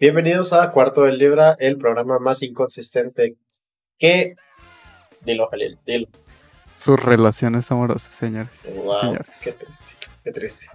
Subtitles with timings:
[0.00, 3.36] Bienvenidos a Cuarto del Libra, el programa más inconsistente
[3.98, 4.34] que...
[5.20, 6.08] Dilo, Jalil, dilo.
[6.74, 8.62] Sus relaciones amorosas, señores.
[8.76, 9.40] Wow, señores.
[9.44, 10.68] qué triste, qué triste.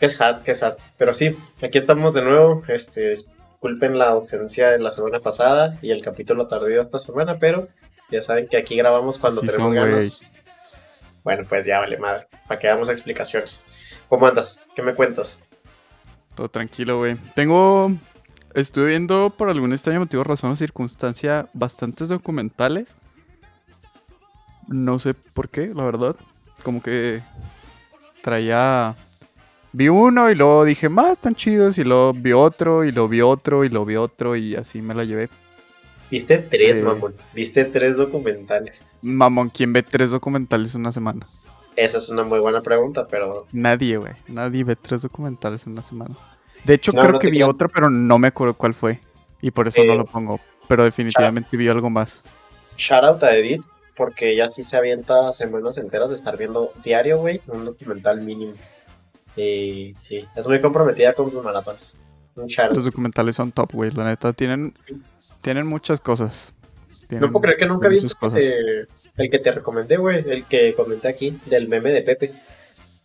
[0.00, 0.78] Qué sad, qué sad.
[0.96, 2.62] Pero sí, aquí estamos de nuevo.
[2.68, 7.64] Este, disculpen la ausencia de la semana pasada y el capítulo tardío esta semana, pero
[8.10, 10.22] ya saben que aquí grabamos cuando Sí tenemos ganas.
[11.22, 12.28] Bueno, pues ya vale madre.
[12.48, 13.66] Para que hagamos explicaciones.
[14.08, 14.58] ¿Cómo andas?
[14.74, 15.42] ¿Qué me cuentas?
[16.34, 17.16] Todo tranquilo, güey.
[17.34, 17.92] Tengo.
[18.54, 22.96] Estuve viendo por algún extraño motivo, razón o circunstancia bastantes documentales.
[24.68, 26.16] No sé por qué, la verdad.
[26.62, 27.22] Como que
[28.22, 28.94] traía.
[29.72, 31.78] Vi uno y luego dije, más tan chidos.
[31.78, 34.94] Y luego vi otro, y lo vi otro, y lo vi otro, y así me
[34.94, 35.28] la llevé.
[36.10, 36.82] Viste tres, Eh.
[36.82, 37.14] mamón.
[37.32, 38.84] Viste tres documentales.
[39.00, 41.26] Mamón, ¿quién ve tres documentales en una semana?
[41.74, 44.12] Esa es una muy buena pregunta, pero Nadie, güey.
[44.28, 46.14] Nadie ve tres documentales en una semana.
[46.64, 47.48] De hecho, No, creo no que vi creas.
[47.50, 49.00] otro, pero no me acuerdo cuál fue.
[49.40, 50.40] Y por eso no Eh, lo pongo.
[50.68, 52.24] Pero definitivamente vi algo más.
[52.76, 53.62] shout out a Edith,
[53.96, 58.54] porque ella sí se avienta semanas enteras de estar viendo diario, güey, un documental mínimo.
[59.36, 61.96] Y sí, es muy comprometida con sus maratones.
[62.34, 62.48] Un.
[62.74, 63.90] Los documentales son top, güey.
[63.90, 64.74] La neta, tienen,
[65.40, 66.54] tienen muchas cosas.
[67.10, 68.16] No puedo creer que nunca sus
[69.18, 72.32] el que te- recomendé, güey, el que comenté aquí, del meme de Pepe.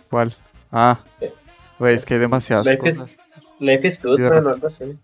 [0.10, 0.34] ¿Cuál?
[0.72, 1.34] Ah, Eh,
[1.78, 3.18] güey, es que hay demasiadas Life is- cosas.
[3.60, 4.98] Life is good, Sí, man, algo así.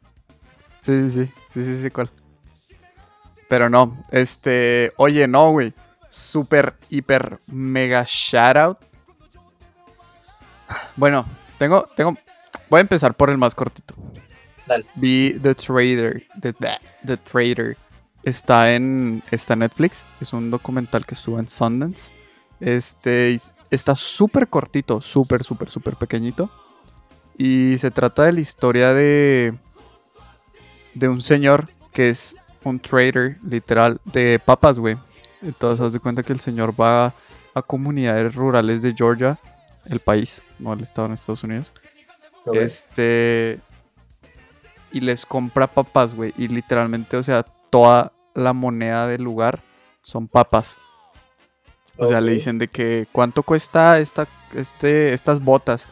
[0.81, 1.31] Sí, sí, sí.
[1.53, 2.09] Sí, sí, sí, ¿cuál?
[3.47, 4.91] Pero no, este.
[4.97, 5.73] Oye, no, güey.
[6.09, 8.77] Super, hiper, mega shout out.
[10.95, 11.25] Bueno,
[11.57, 12.15] tengo, tengo.
[12.69, 13.95] Voy a empezar por el más cortito.
[14.67, 14.85] Dale.
[14.95, 16.27] Vi The Trader.
[16.39, 16.53] The,
[17.05, 17.77] The Trader.
[18.23, 20.05] Está en, está en Netflix.
[20.21, 22.13] Es un documental que estuvo en Sundance.
[22.59, 23.37] Este
[23.69, 26.49] está súper cortito, súper, súper, súper pequeñito.
[27.37, 29.53] Y se trata de la historia de,
[30.93, 34.97] de un señor que es un trader, literal, de papas, güey.
[35.41, 37.13] Entonces, haz de cuenta que el señor va
[37.53, 39.37] a comunidades rurales de Georgia,
[39.85, 41.71] el país, no el estado en Estados Unidos.
[42.53, 43.59] Este.
[44.91, 46.33] Y les compra papas, güey.
[46.37, 49.59] Y literalmente, o sea, toda la moneda del lugar
[50.01, 50.77] son papas.
[51.97, 55.87] O sea, le dicen de que cuánto cuesta esta, este, estas botas.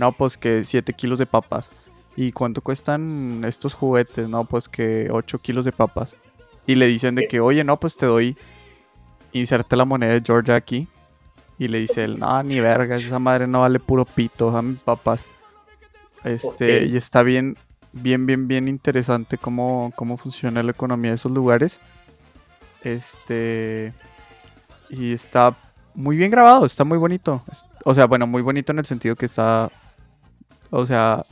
[0.00, 1.70] No, pues que 7 kilos de papas.
[2.16, 4.30] ¿Y cuánto cuestan estos juguetes?
[4.30, 6.16] No, pues que 8 kilos de papas.
[6.66, 8.34] Y le dicen de que, oye, no, pues te doy,
[9.32, 10.88] inserte la moneda de Georgia aquí.
[11.58, 15.28] Y le dice él, no, ni vergas, esa madre no vale puro pito, dame papas.
[16.24, 17.58] Este, y está bien,
[17.92, 21.78] bien, bien, bien interesante cómo, cómo funciona la economía de esos lugares.
[22.82, 23.92] Este,
[24.88, 25.54] y está
[25.94, 27.42] muy bien grabado, está muy bonito.
[27.84, 29.70] O sea, bueno, muy bonito en el sentido que está,
[30.70, 31.24] o sea,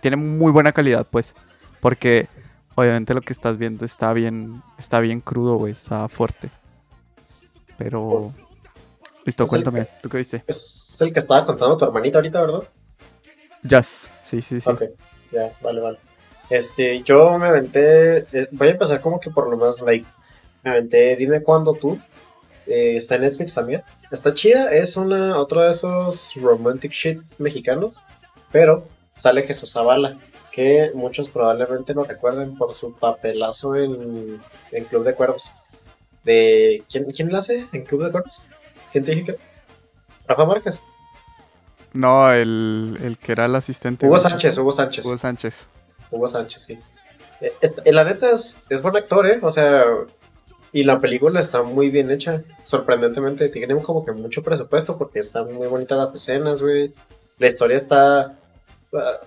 [0.00, 1.34] tiene muy buena calidad, pues,
[1.80, 2.28] porque
[2.74, 6.50] obviamente lo que estás viendo está bien, está bien crudo, güey, está fuerte.
[7.78, 8.32] Pero,
[9.24, 10.44] listo, cuéntame, ¿tú qué viste?
[10.46, 12.62] Es el que estaba contando tu hermanita ahorita, ¿verdad?
[13.62, 14.70] Jazz, sí, sí, sí.
[14.70, 14.82] Ok,
[15.32, 15.98] ya, vale, vale.
[16.50, 20.06] Este, yo me aventé, eh, voy a empezar como que por lo más like,
[20.62, 21.98] me aventé Dime Cuándo Tú,
[22.66, 28.02] eh, está en Netflix también, está chida, es una, otro de esos romantic shit mexicanos,
[28.54, 30.16] pero sale Jesús Zavala,
[30.52, 35.50] que muchos probablemente lo recuerden por su papelazo en, en Club de Cuervos.
[36.22, 38.42] De, ¿quién, ¿Quién lo hace en Club de Cuervos?
[38.92, 39.38] ¿Quién te dije que?
[40.28, 40.80] Rafa Márquez.
[41.92, 44.06] No, el, el que era el asistente.
[44.06, 44.18] Hugo.
[44.18, 45.04] Sánchez, Hugo Sánchez.
[45.04, 45.66] Hugo Sánchez.
[46.12, 46.78] Hugo Sánchez, sí.
[47.40, 49.40] Eh, eh, la neta es, es buen actor, ¿eh?
[49.42, 49.84] O sea,
[50.70, 52.40] y la película está muy bien hecha.
[52.62, 56.94] Sorprendentemente, tiene como que mucho presupuesto porque están muy bonitas las escenas, güey.
[57.38, 58.38] La historia está.
[58.94, 59.20] Ah,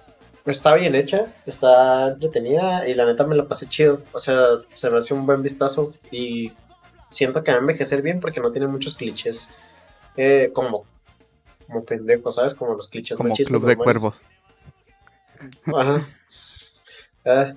[0.46, 4.02] está bien hecha, está entretenida y la neta me la pasé chido.
[4.14, 6.54] O sea, se me hace un buen vistazo y
[7.10, 9.50] siento que va a envejecer bien porque no tiene muchos clichés
[10.16, 10.86] eh, como,
[11.68, 12.54] como pendejos, ¿sabes?
[12.54, 14.02] Como los clichés Como machistas Club de normales.
[14.02, 14.22] Cuervos.
[15.76, 16.08] Ajá.
[17.26, 17.54] Ah,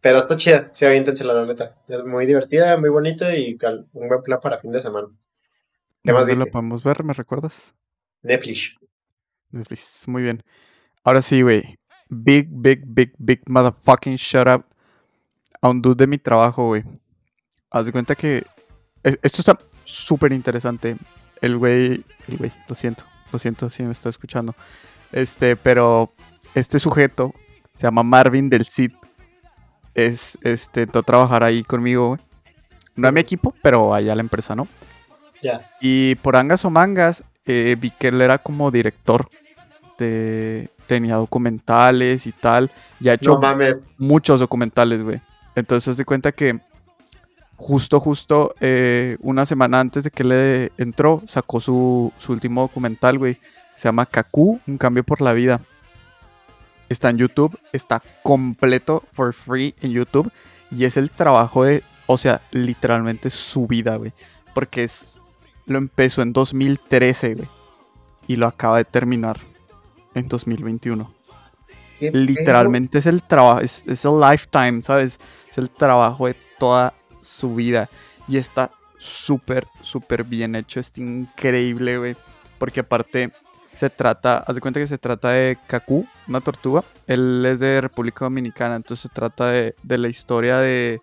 [0.00, 1.76] pero está chida, sí, aviéntensela, la neta.
[1.86, 3.58] Es muy divertida, muy bonita y
[3.92, 5.08] un buen plan para fin de semana.
[6.02, 6.52] ¿Qué más ¿Dónde la viste?
[6.52, 7.04] podemos ver?
[7.04, 7.74] ¿Me recuerdas?
[8.22, 8.76] Netflix.
[9.50, 10.08] Netflix.
[10.08, 10.42] Muy bien.
[11.04, 11.78] Ahora sí, güey.
[12.08, 14.64] Big, big, big, big motherfucking shut up.
[15.62, 16.84] A un dude de mi trabajo, güey.
[17.70, 18.44] Haz de cuenta que.
[19.02, 20.96] es- Esto está súper interesante.
[21.40, 22.04] El güey.
[22.28, 23.04] El güey, lo siento.
[23.32, 24.54] Lo siento si me está escuchando.
[25.12, 26.10] Este, pero.
[26.54, 27.32] Este sujeto
[27.76, 28.92] se llama Marvin del Cid.
[29.94, 30.38] Es.
[30.42, 32.20] Este, entró a trabajar ahí conmigo, güey.
[32.96, 34.66] No a mi equipo, pero allá a la empresa, ¿no?
[35.42, 35.70] Ya.
[35.80, 39.30] Y por angas o mangas, eh, vi que él era como director
[39.98, 42.68] de, tenía documentales y tal.
[42.98, 43.78] Y ha hecho No mames.
[43.96, 45.20] muchos documentales, güey.
[45.54, 46.58] Entonces se cuenta que
[47.54, 53.18] justo, justo eh, una semana antes de que le entró, sacó su, su último documental,
[53.18, 53.38] güey.
[53.76, 55.60] Se llama Kaku, Un cambio por la vida.
[56.88, 60.32] Está en YouTube, está completo for free en YouTube.
[60.72, 64.12] Y es el trabajo de, o sea, literalmente su vida, güey.
[64.54, 65.06] Porque es,
[65.66, 67.48] lo empezó en 2013, güey.
[68.26, 69.38] Y lo acaba de terminar
[70.14, 71.12] en 2021.
[71.98, 72.22] ¿Qué pedo?
[72.22, 75.18] Literalmente es el trabajo, es, es el lifetime, ¿sabes?
[75.50, 77.88] Es el trabajo de toda su vida.
[78.26, 80.80] Y está súper, súper bien hecho.
[80.80, 82.16] Está increíble, güey.
[82.58, 83.32] Porque aparte
[83.74, 86.84] se trata, haz de cuenta que se trata de Kaku, una tortuga.
[87.06, 91.00] Él es de República Dominicana, entonces se trata de, de la historia de,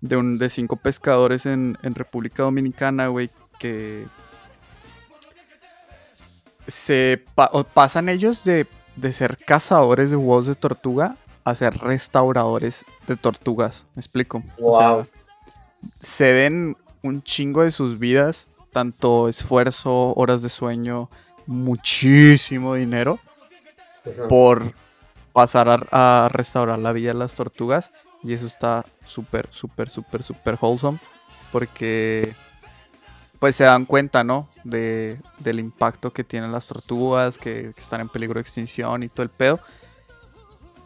[0.00, 4.06] de, un, de cinco pescadores en, en República Dominicana, güey, que
[6.68, 8.66] se pa- pasan ellos de,
[8.96, 13.86] de ser cazadores de huevos de tortuga a ser restauradores de tortugas.
[13.94, 14.42] ¿Me explico?
[14.62, 15.06] O sea, Wow.
[16.00, 21.08] ceden un chingo de sus vidas, tanto esfuerzo, horas de sueño,
[21.46, 23.18] muchísimo dinero
[24.28, 24.72] por
[25.32, 27.90] pasar a, a restaurar la vida de las tortugas.
[28.22, 30.98] Y eso está súper, súper, súper, súper wholesome.
[31.52, 32.34] Porque
[33.38, 34.48] pues se dan cuenta, ¿no?
[34.64, 39.22] De, del impacto que tienen las tortugas, que, están en peligro de extinción y todo
[39.22, 39.60] el pedo.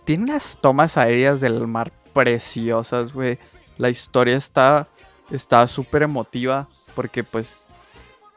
[0.04, 3.38] Tiene unas tomas aéreas del mar preciosas, güey.
[3.78, 4.88] La historia está
[5.30, 7.64] está súper emotiva porque pues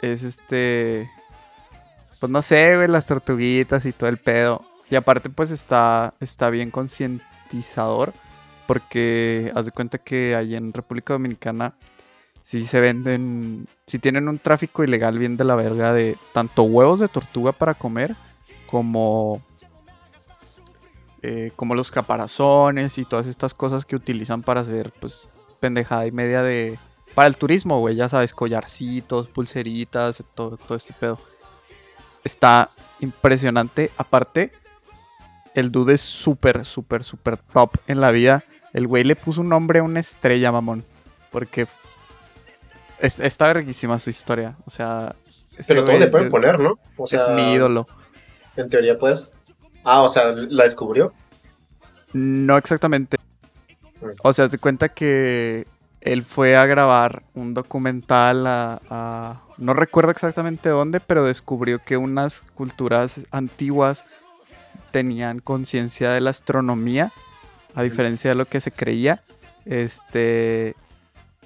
[0.01, 1.09] es este
[2.19, 4.63] pues no sé, güey, las tortuguitas y todo el pedo.
[4.89, 8.13] Y aparte pues está está bien concientizador
[8.65, 11.75] porque haz de cuenta que ahí en República Dominicana
[12.45, 16.99] sí se venden, sí tienen un tráfico ilegal bien de la verga de tanto huevos
[16.99, 18.15] de tortuga para comer
[18.67, 19.41] como
[21.23, 25.27] eh, como los caparazones y todas estas cosas que utilizan para hacer pues
[25.59, 26.77] pendejada y media de
[27.15, 31.17] para el turismo, güey, ya sabes, collarcitos, pulseritas, todo, todo este pedo.
[32.23, 32.69] Está
[32.99, 33.89] impresionante.
[33.97, 34.51] Aparte,
[35.55, 38.43] el dude es súper, súper, súper top en la vida.
[38.71, 40.85] El güey le puso un nombre a una estrella, mamón.
[41.31, 41.67] Porque
[42.99, 44.55] es- está verguísima su historia.
[44.65, 45.15] O sea,
[45.67, 46.77] Pero todo le pueden poner, ¿no?
[46.97, 47.87] O sea, es mi ídolo.
[48.55, 49.33] En teoría, pues.
[49.83, 51.13] Ah, o sea, la descubrió.
[52.13, 53.17] No exactamente.
[54.01, 54.05] Mm.
[54.23, 55.67] O sea, se cuenta que
[56.01, 61.97] él fue a grabar un documental a, a- No recuerdo exactamente dónde, pero descubrió que
[61.97, 64.03] unas culturas antiguas
[64.91, 67.11] tenían conciencia de la astronomía,
[67.73, 69.23] a diferencia de lo que se creía.
[69.65, 70.75] Este...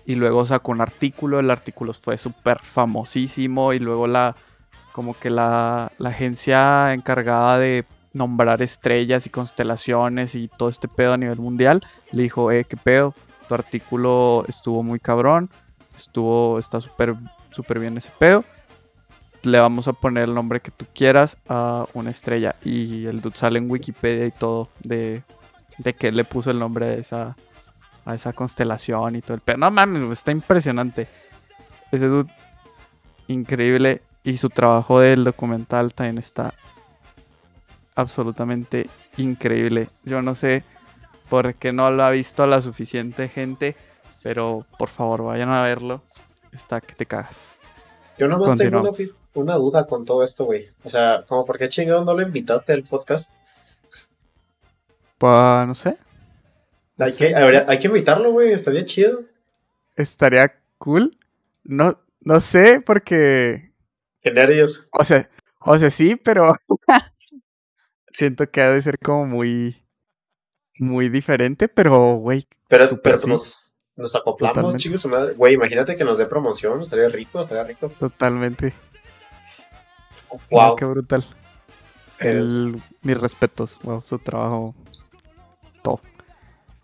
[0.05, 4.35] Y luego sacó un artículo, el artículo fue súper famosísimo y luego la...
[4.91, 11.17] Como que la, agencia encargada de nombrar estrellas y constelaciones y todo este pedo a
[11.17, 13.13] nivel mundial, le dijo, eh, qué pedo,
[13.47, 15.49] tu artículo estuvo muy cabrón,
[15.95, 17.15] estuvo, está súper,
[17.51, 18.43] súper bien ese pedo,
[19.43, 22.55] le vamos a poner el nombre que tú quieras a una estrella.
[22.63, 25.23] Y el dude sale en Wikipedia y todo de,
[25.77, 27.37] de que le puso el nombre a esa,
[28.05, 29.57] a esa constelación y todo el pedo.
[29.57, 31.07] No mames, está impresionante.
[31.91, 32.31] Ese dude,
[33.27, 34.01] increíble.
[34.23, 36.53] Y su trabajo del documental también está
[37.95, 39.89] absolutamente increíble.
[40.03, 40.63] Yo no sé
[41.29, 43.75] por qué no lo ha visto la suficiente gente,
[44.23, 46.01] pero por favor vayan a verlo.
[46.51, 47.37] Está que te cagas.
[48.17, 48.81] Yo nomás tengo
[49.35, 50.67] una duda con todo esto, güey.
[50.83, 53.35] O sea, como por qué chingado no lo invitaste al podcast.
[55.17, 55.97] Pues no sé.
[56.99, 58.51] Hay que, habría- hay que invitarlo, güey.
[58.51, 59.23] Estaría chido.
[59.95, 61.11] Estaría cool.
[61.63, 63.71] No, no sé porque.
[64.21, 64.89] Qué nervios.
[64.91, 65.29] O sea,
[65.61, 66.53] o sea, sí, pero
[68.11, 69.85] siento que ha de ser como muy.
[70.81, 72.47] Muy diferente, pero, güey.
[72.69, 74.75] Pero, pero sí, nos, nos acoplamos,
[75.07, 75.33] madre.
[75.33, 76.81] Güey, imagínate que nos dé promoción.
[76.81, 77.89] Estaría rico, estaría rico.
[77.99, 78.73] Totalmente.
[80.49, 80.77] Wow.
[80.77, 81.25] Qué brutal.
[82.19, 83.77] El, mis respetos.
[83.83, 84.73] Wow, su trabajo.
[85.83, 85.99] Todo.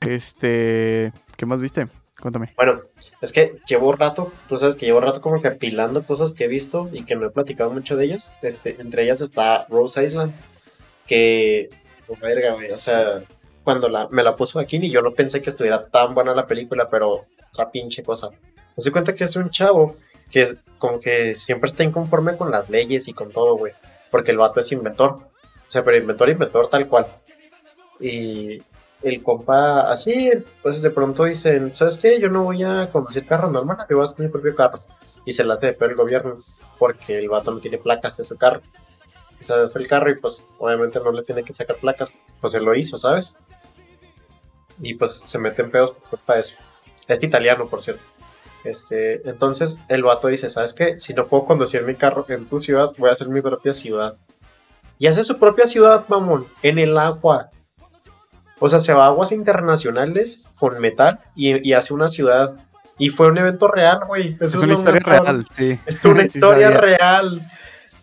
[0.05, 1.12] Este.
[1.38, 1.88] ¿Qué más viste?
[2.21, 2.53] Cuéntame.
[2.55, 2.79] Bueno,
[3.21, 6.47] es que llevo rato, tú sabes que llevo rato como que apilando cosas que he
[6.47, 8.33] visto y que no he platicado mucho de ellas.
[8.41, 10.33] Este, entre ellas está Rose Island,
[11.05, 11.69] que,
[12.07, 13.21] oh, verga, güey, o sea,
[13.63, 16.47] cuando la, me la puso aquí y yo no pensé que estuviera tan buena la
[16.47, 18.29] película, pero otra pinche cosa.
[18.29, 19.95] Me doy cuenta que es un chavo
[20.31, 23.74] que es como que siempre está inconforme con las leyes y con todo, güey,
[24.09, 25.19] porque el vato es inventor,
[25.67, 27.07] o sea, pero inventor, inventor tal cual.
[28.00, 28.62] Y
[29.09, 30.31] el compa, así,
[30.62, 32.19] pues de pronto dicen, ¿sabes qué?
[32.19, 34.79] Yo no voy a conducir carro normal, yo voy a hacer mi propio carro.
[35.25, 36.38] Y se la hace de peor el gobierno,
[36.79, 38.62] porque el vato no tiene placas de su carro.
[39.39, 42.63] se hace el carro y pues obviamente no le tiene que sacar placas, pues él
[42.63, 43.35] lo hizo, ¿sabes?
[44.79, 46.57] Y pues se mete en pedos por culpa de eso.
[47.07, 48.03] Es italiano, por cierto.
[48.63, 51.00] Este, entonces el vato dice, ¿sabes qué?
[51.00, 54.17] Si no puedo conducir mi carro en tu ciudad, voy a hacer mi propia ciudad.
[54.97, 57.51] Y hace su propia ciudad, mamón, en el agua.
[58.59, 62.55] O sea, se va a aguas internacionales con metal y, hace una ciudad.
[62.97, 64.38] Y fue un evento real, güey.
[64.39, 65.77] es, una historia real, sí.
[65.85, 67.45] Es una historia real.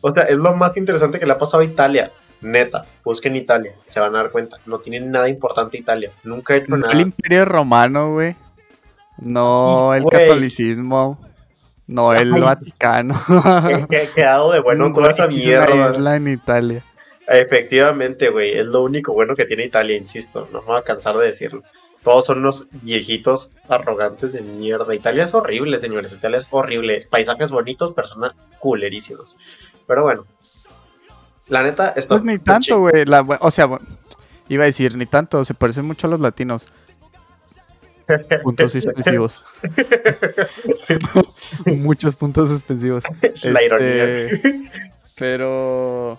[0.02, 2.10] O sea, es lo más interesante que le ha pasado a Italia.
[2.42, 4.58] Neta, busquen Italia, se van a dar cuenta.
[4.66, 6.10] No tiene nada importante Italia.
[6.24, 6.92] Nunca ha hecho nada.
[6.92, 8.36] El Imperio Romano, güey.
[9.18, 11.18] No el catolicismo.
[11.86, 13.20] No el Vaticano.
[13.88, 15.92] Que, ha quedado de bueno toda esa mierda.
[15.92, 16.82] isla en Italia.
[17.28, 18.58] Efectivamente, güey.
[18.58, 20.48] Es lo único bueno que tiene Italia, insisto.
[20.52, 21.62] No me voy a cansar de decirlo.
[22.02, 24.94] Todos son unos viejitos arrogantes de mierda.
[24.94, 26.12] Italia es horrible, señores.
[26.12, 27.06] Italia es horrible.
[27.08, 29.38] Paisajes bonitos, personas culerísimos.
[29.86, 30.26] Pero bueno.
[31.48, 32.08] La neta, esto.
[32.08, 33.04] Pues ni tanto, güey.
[33.40, 33.68] O sea,
[34.48, 35.44] iba a decir, ni tanto.
[35.44, 36.66] Se parecen mucho a los latinos.
[38.42, 39.44] Puntos suspensivos.
[41.66, 43.04] Muchos puntos suspensivos.
[43.44, 44.04] La ironía.
[44.04, 44.70] Este,
[45.16, 46.16] pero.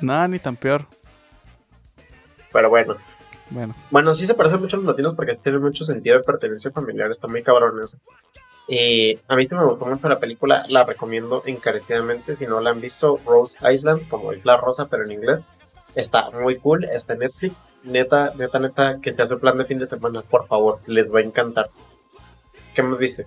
[0.00, 0.86] Nada, ni tan peor.
[2.52, 2.96] Pero bueno.
[3.50, 3.74] Bueno.
[3.90, 7.10] Bueno, sí se parecen mucho a los latinos porque tiene mucho sentido de pertenencia familiar.
[7.10, 7.98] Está muy cabrón eso.
[9.28, 10.64] A mí sí me gustó mucho la película.
[10.68, 12.36] La recomiendo encarecidamente.
[12.36, 15.40] Si no la han visto, Rose Island, como es la rosa, pero en inglés.
[15.94, 16.84] Está muy cool.
[16.84, 20.46] Está en Netflix neta, neta, neta, que te hace plan de fin de semana, por
[20.46, 21.70] favor, les va a encantar.
[22.74, 23.26] ¿Qué más viste?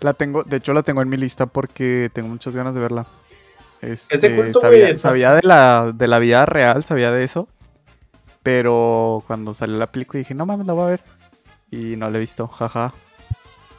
[0.00, 3.06] La tengo, de hecho la tengo en mi lista porque tengo muchas ganas de verla.
[3.82, 7.48] Este, es de culto, sabía, sabía de la, de la vida real, sabía de eso.
[8.42, 11.00] Pero cuando salió la película dije, no mames, la voy a ver.
[11.70, 12.92] Y no la he visto, jaja.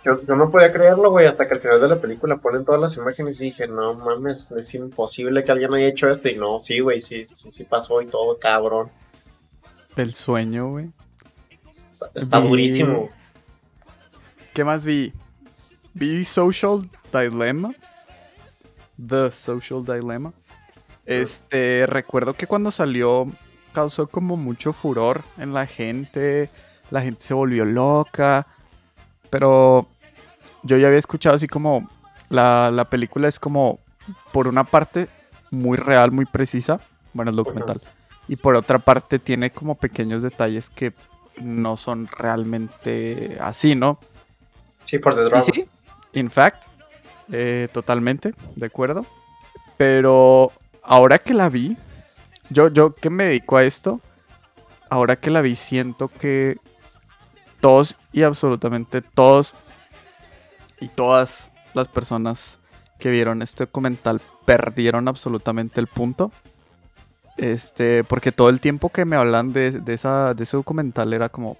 [0.03, 2.97] Yo, no podía creerlo, güey, hasta que al final de la película ponen todas las
[2.97, 6.27] imágenes y dije, no mames, es imposible que alguien haya hecho esto.
[6.27, 8.89] Y no, sí, güey, sí, sí, sí pasó y todo, cabrón.
[9.95, 10.91] El sueño, güey.
[12.15, 13.09] Está, durísimo.
[14.53, 15.13] ¿Qué más vi?
[15.93, 17.71] Vi Social Dilemma.
[19.07, 20.33] The Social Dilemma.
[21.05, 23.27] Este, recuerdo que cuando salió
[23.73, 26.49] causó como mucho furor en la gente.
[26.89, 28.47] La gente se volvió loca.
[29.29, 29.87] Pero
[30.63, 31.89] yo ya había escuchado así como
[32.29, 33.79] la, la película es como,
[34.31, 35.07] por una parte,
[35.51, 36.79] muy real, muy precisa.
[37.13, 37.81] Bueno, el documental.
[38.27, 40.93] Y por otra parte tiene como pequeños detalles que
[41.41, 43.99] no son realmente así, ¿no?
[44.85, 45.45] Sí, por detrás.
[45.45, 45.65] Sí,
[46.13, 46.65] in fact,
[47.31, 49.05] eh, totalmente, de acuerdo.
[49.77, 50.51] Pero
[50.83, 51.77] ahora que la vi,
[52.49, 54.01] yo, yo que me dedico a esto,
[54.89, 56.57] ahora que la vi siento que
[57.59, 59.55] todos y absolutamente todos
[60.79, 62.59] y todas las personas
[62.99, 66.31] que vieron este documental perdieron absolutamente el punto.
[67.37, 71.57] Este, porque todo el tiempo que me hablan de, esa, de ese documental era como,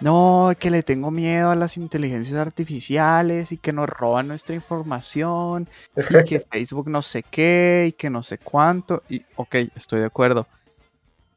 [0.00, 5.68] no, que le tengo miedo a las inteligencias artificiales y que nos roban nuestra información
[5.96, 5.96] y
[6.28, 9.02] que Facebook no sé qué y que no sé cuánto.
[9.08, 10.46] Y, ok, estoy de acuerdo.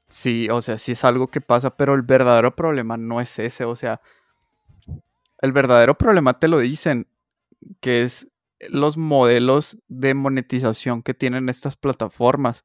[0.10, 3.64] Sí, o sea, sí es algo que pasa, pero el verdadero problema no es ese.
[3.64, 4.02] O sea,
[5.42, 7.08] el verdadero problema te lo dicen,
[7.80, 8.28] que es
[8.70, 12.64] los modelos de monetización que tienen estas plataformas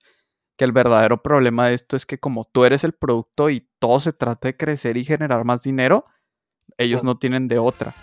[0.56, 4.00] que el verdadero problema de esto es que como tú eres el producto y todo
[4.00, 6.04] se trata de crecer y generar más dinero,
[6.78, 7.94] ellos no tienen de otra.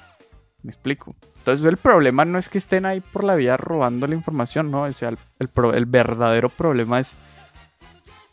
[0.62, 1.16] Me explico.
[1.38, 4.84] Entonces el problema no es que estén ahí por la vida robando la información, no.
[4.84, 7.16] O sea, el, el, verdadero problema es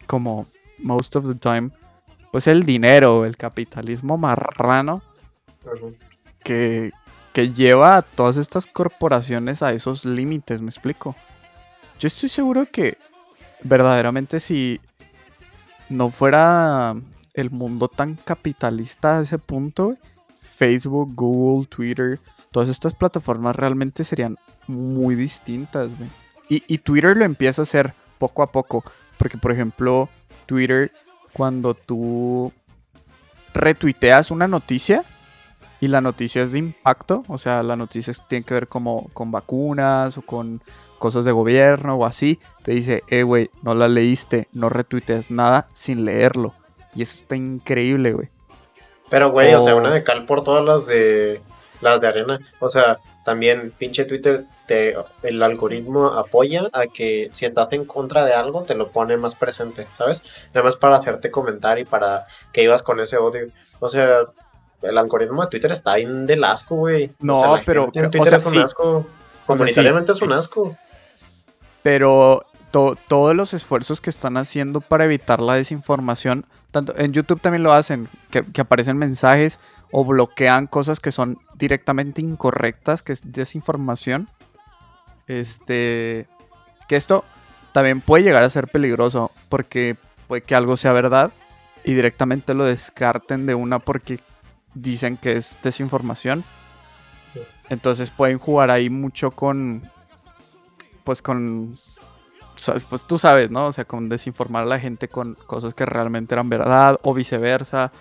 [0.07, 0.47] como
[0.79, 1.71] most of the time,
[2.31, 5.03] pues el dinero, el capitalismo marrano
[6.45, 6.93] que,
[7.33, 11.15] que lleva a todas estas corporaciones a esos límites, me explico.
[11.99, 12.99] Yo estoy seguro que
[13.63, 14.81] verdaderamente si
[15.89, 16.95] no fuera
[17.35, 19.97] el mundo tan capitalista a ese punto,
[20.35, 22.19] Facebook, Google, Twitter,
[22.51, 24.37] todas estas plataformas realmente serían
[24.67, 25.89] muy distintas,
[26.49, 28.83] Y, y, Twitter lo empieza a hacer poco a poco.
[29.19, 30.09] Porque, por ejemplo,
[30.47, 30.91] Twitter,
[31.33, 32.53] cuando tú
[33.53, 35.05] retuiteas una noticia
[35.81, 39.31] y la noticia es de impacto, o sea, la noticia tiene que ver como con
[39.31, 40.61] vacunas o con
[40.99, 45.69] cosas de gobierno o así, te dice, eh, güey, no la leíste, no retuiteas nada
[45.73, 46.55] sin leerlo.
[46.95, 48.29] Y eso está increíble, güey.
[49.09, 49.61] Pero, güey, o...
[49.61, 51.41] sea, una de cal por todas las de
[51.81, 52.41] las de arena.
[52.59, 58.25] O sea, también pinche Twitter, te, el algoritmo apoya a que si estás en contra
[58.25, 60.25] de algo, te lo pone más presente, ¿sabes?
[60.53, 63.49] Nada más para hacerte comentar y para que ibas con ese odio.
[63.81, 64.21] O sea,
[64.83, 67.11] el algoritmo de Twitter está en del asco, güey.
[67.21, 67.87] No, pero...
[67.87, 69.07] o sea, es un asco.
[69.47, 70.77] Comunitariamente es un asco.
[71.83, 77.63] Pero, todos los esfuerzos que están haciendo para evitar la desinformación, tanto en YouTube también
[77.63, 79.59] lo hacen, que, que aparecen mensajes
[79.91, 84.29] o bloquean cosas que son directamente incorrectas, que es desinformación.
[85.27, 86.27] Este,
[86.89, 87.25] que esto
[87.73, 91.33] también puede llegar a ser peligroso porque puede que algo sea verdad
[91.85, 94.21] y directamente lo descarten de una porque
[94.75, 96.45] dicen que es desinformación.
[97.69, 99.83] Entonces pueden jugar ahí mucho con,
[101.05, 101.77] pues con,
[102.89, 103.67] pues tú sabes, ¿no?
[103.67, 107.93] O sea, con desinformar a la gente con cosas que realmente eran verdad o viceversa.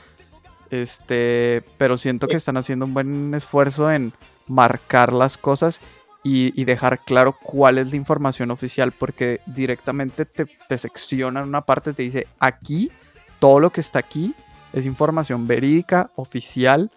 [0.69, 4.13] Este, pero siento que están haciendo un buen esfuerzo en
[4.47, 5.81] marcar las cosas
[6.23, 11.93] y, dejar claro cuál es la información oficial, porque directamente te, te seccionan una parte,
[11.93, 12.91] te dice aquí,
[13.39, 14.35] todo lo que está aquí
[14.73, 16.91] es información verídica, oficial,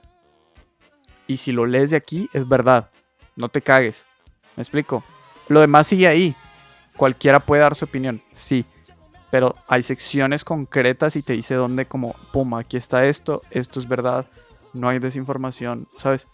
[1.27, 2.91] y si lo lees de aquí es verdad,
[3.37, 4.07] no te cagues,
[4.57, 5.05] me explico.
[5.49, 6.35] Lo demás sigue ahí,
[6.97, 8.65] cualquiera puede dar su opinión, sí,
[9.31, 13.89] pero hay secciones concretas y te dice dónde como, pum, aquí está esto, esto es
[13.89, 14.27] verdad,
[14.73, 16.27] no hay desinformación, ¿sabes?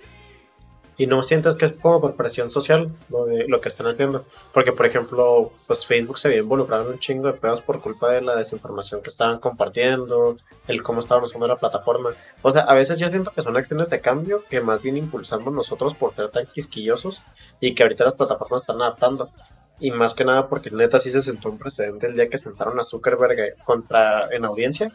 [0.99, 4.25] Y no sientes que es como por presión social lo, de, lo que están haciendo.
[4.53, 8.11] Porque, por ejemplo, pues Facebook se había involucrado en un chingo de pedos por culpa
[8.11, 10.37] de la desinformación que estaban compartiendo,
[10.69, 12.11] el cómo estaban usando la plataforma.
[12.43, 15.53] O sea, a veces yo siento que son acciones de cambio que más bien impulsamos
[15.53, 17.23] nosotros por ser tan quisquillosos
[17.61, 19.31] y que ahorita las plataformas están adaptando.
[19.79, 22.81] Y más que nada porque neta sí se sentó un precedente el día que sentaron
[22.81, 24.91] a Zuckerberg contra en audiencia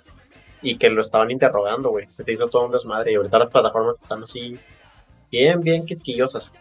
[0.61, 2.07] y que lo estaban interrogando, güey.
[2.09, 4.55] Se hizo todo un desmadre y ahorita las plataformas están así
[5.31, 6.53] bien, bien quisquillosas.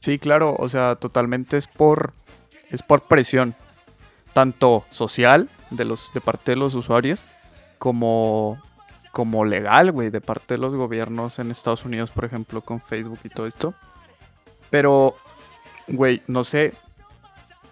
[0.00, 2.12] Sí, claro, o sea, totalmente es por
[2.70, 3.54] es por presión
[4.32, 7.24] tanto social de los de parte de los usuarios
[7.78, 8.60] como
[9.12, 13.20] como legal, güey, de parte de los gobiernos en Estados Unidos, por ejemplo, con Facebook
[13.24, 13.74] y todo esto.
[14.70, 15.16] Pero
[15.88, 16.74] Güey, no sé.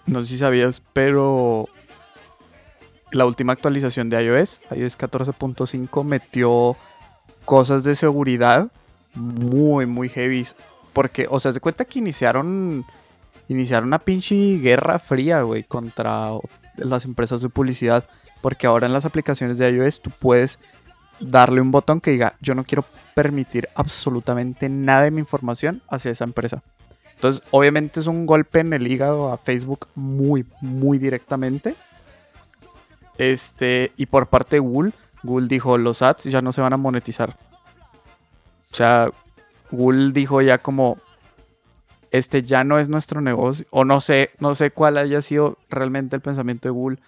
[0.06, 1.68] No sé si sabías, pero
[3.12, 6.76] la última actualización de iOS, iOS 14.5, metió
[7.44, 8.68] cosas de seguridad
[9.14, 10.46] muy, muy heavy.
[10.92, 12.85] Porque, o sea, se cuenta que iniciaron,
[13.48, 16.31] iniciaron una pinche guerra fría, güey, contra
[16.76, 18.05] las empresas de publicidad.
[18.40, 20.59] Porque ahora en las aplicaciones de iOS tú puedes
[21.20, 26.11] darle un botón que diga, yo no quiero permitir absolutamente nada de mi información hacia
[26.11, 26.62] esa empresa.
[27.14, 31.76] Entonces, obviamente es un golpe en el hígado a Facebook muy, muy directamente.
[33.16, 36.76] Este, y por parte de Google, Google dijo, los ads ya no se van a
[36.76, 37.38] monetizar.
[38.70, 39.11] O sea,
[39.70, 40.98] Google dijo ya como,
[42.11, 43.66] este ya no es nuestro negocio.
[43.70, 46.98] O no sé, no sé cuál haya sido realmente el pensamiento de Google.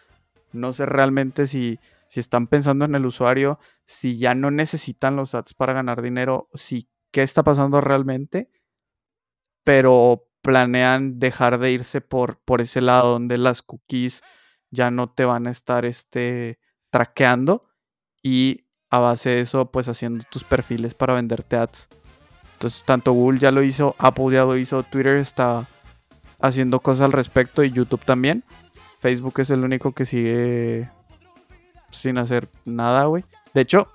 [0.53, 5.35] No sé realmente si, si están pensando en el usuario, si ya no necesitan los
[5.35, 8.50] ads para ganar dinero, si qué está pasando realmente
[9.64, 14.22] pero planean dejar de irse por, por ese lado donde las cookies
[14.70, 17.62] ya no te van a estar este, traqueando
[18.25, 21.89] y a base de eso pues haciendo tus perfiles para venderte ads.
[22.55, 25.69] Entonces tanto Google ya lo hizo, Apple ya lo hizo, Twitter está
[26.41, 28.43] haciendo cosas al respecto y YouTube también.
[28.99, 30.89] Facebook es el único que sigue
[31.91, 33.25] sin hacer nada, güey.
[33.53, 33.89] De hecho,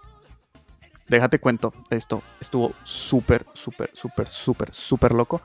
[1.07, 5.41] déjate cuento, esto estuvo súper, súper, súper, súper, súper loco.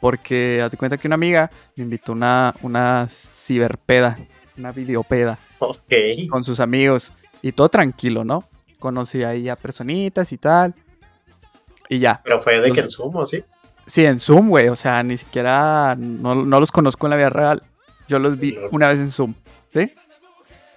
[0.00, 4.16] Porque hace cuenta que una amiga me invitó una, una ciberpeda,
[4.56, 5.38] una videopeda.
[5.58, 5.92] Ok.
[6.30, 7.12] Con sus amigos.
[7.42, 8.44] Y todo tranquilo, ¿no?
[8.78, 10.74] Conocí ahí a personitas y tal.
[11.88, 12.20] Y ya.
[12.24, 13.44] Pero fue de que en Zoom, ¿o sí?
[13.86, 14.68] Sí, en Zoom, güey.
[14.68, 15.96] O sea, ni siquiera.
[15.96, 17.62] No, los conozco en la vida real.
[18.08, 19.34] Yo los vi una vez en Zoom.
[19.72, 19.92] ¿Sí?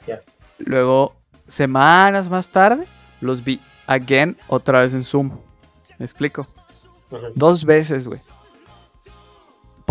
[0.08, 0.22] Ya.
[0.60, 1.16] Luego,
[1.48, 2.86] semanas más tarde,
[3.20, 5.32] los vi again otra vez en Zoom.
[5.98, 6.48] ¿Me explico?
[7.36, 8.22] Dos veces, güey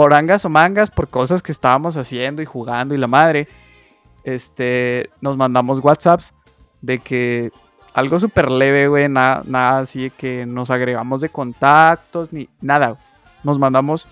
[0.01, 3.49] por angas o mangas, por cosas que estábamos haciendo y jugando y la madre,
[4.25, 6.33] este, nos mandamos WhatsApps
[6.81, 7.53] de que
[7.95, 12.99] algo súper leve, güey, nada, nada así de que nos agregamos de contactos ni nada.
[13.43, 14.07] Nos mandamos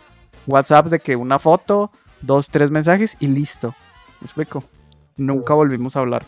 [0.46, 1.90] WhatsApps de que una foto,
[2.22, 3.74] dos, tres mensajes y listo.
[4.20, 4.64] ¿Me explico?
[5.16, 6.26] Nunca volvimos a hablar.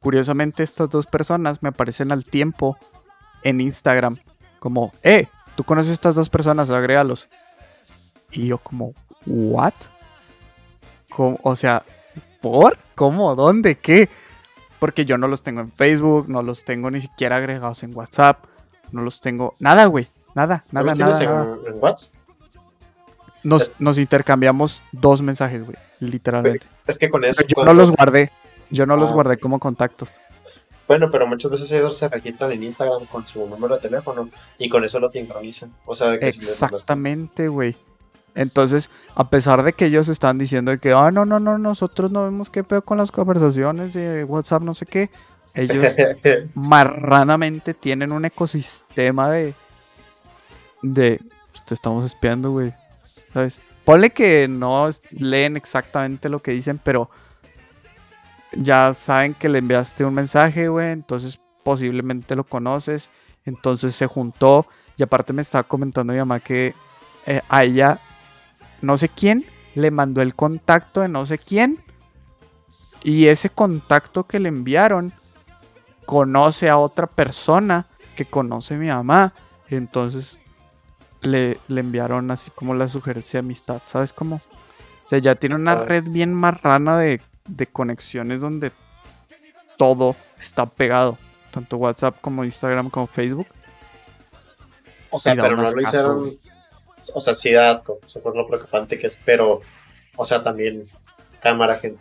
[0.00, 2.78] Curiosamente, estas dos personas me aparecen al tiempo
[3.42, 4.16] en Instagram.
[4.58, 7.28] Como, eh, tú conoces a estas dos personas, agrégalos.
[8.32, 8.94] Y yo como,
[9.26, 9.74] ¿what?
[11.18, 11.84] O sea,
[12.40, 12.78] ¿por?
[12.94, 13.34] ¿Cómo?
[13.34, 13.76] ¿Dónde?
[13.76, 14.08] ¿Qué?
[14.80, 18.44] Porque yo no los tengo en Facebook, no los tengo ni siquiera agregados en WhatsApp,
[18.90, 19.54] no los tengo...
[19.60, 20.08] Nada, güey.
[20.34, 21.58] Nada, nada, ¿No nada.
[21.66, 22.14] En, WhatsApp?
[23.44, 25.76] Nos, intercambiamos dos mensajes, güey.
[26.00, 26.66] Literalmente.
[26.86, 27.44] Es que con eso...
[27.46, 28.32] yo no los guardé.
[28.70, 29.14] Yo no los ah.
[29.14, 30.10] guardé como contactos.
[30.88, 34.68] Bueno, pero muchas veces ellos se registran en Instagram con su número de teléfono y
[34.68, 35.72] con eso lo sincronizan.
[35.86, 37.76] O sea, Exactamente, güey.
[38.34, 42.24] Entonces, a pesar de que ellos están diciendo que, ah, no, no, no, nosotros no
[42.24, 45.10] vemos qué pedo con las conversaciones de WhatsApp, no sé qué,
[45.54, 45.96] ellos
[46.54, 49.54] marranamente tienen un ecosistema de,
[50.82, 51.20] de,
[51.52, 52.72] pues, te estamos espiando, güey,
[53.32, 53.60] ¿sabes?
[53.84, 57.10] Ponle que no leen exactamente lo que dicen, pero
[58.52, 63.10] ya saben que le enviaste un mensaje, güey, entonces posiblemente lo conoces,
[63.44, 64.66] entonces se juntó
[64.96, 66.74] y aparte me estaba comentando mi mamá que
[67.26, 68.00] eh, a ella
[68.82, 71.82] no sé quién le mandó el contacto de no sé quién.
[73.02, 75.12] Y ese contacto que le enviaron
[76.04, 79.32] conoce a otra persona que conoce a mi mamá.
[79.68, 80.40] Entonces
[81.22, 84.36] le, le enviaron así como la sugerencia de amistad, ¿sabes cómo?
[84.36, 88.72] O sea, ya tiene una red bien marrana de, de conexiones donde
[89.76, 91.18] todo está pegado.
[91.50, 93.48] Tanto WhatsApp como Instagram como Facebook.
[95.10, 96.38] O sea, pero no lo hicieron
[97.14, 97.98] o sea, sí da asco,
[98.34, 99.60] lo preocupante que es, pero,
[100.16, 100.86] o sea, también
[101.40, 102.00] cámara, gente.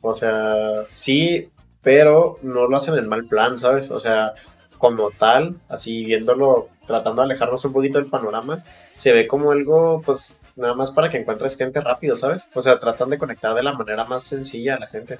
[0.00, 1.50] O sea, sí,
[1.82, 3.90] pero no lo hacen en mal plan, ¿sabes?
[3.90, 4.34] O sea,
[4.78, 10.02] como tal, así viéndolo, tratando de alejarnos un poquito del panorama, se ve como algo,
[10.04, 12.48] pues, nada más para que encuentres gente rápido, ¿sabes?
[12.54, 15.18] O sea, tratan de conectar de la manera más sencilla a la gente.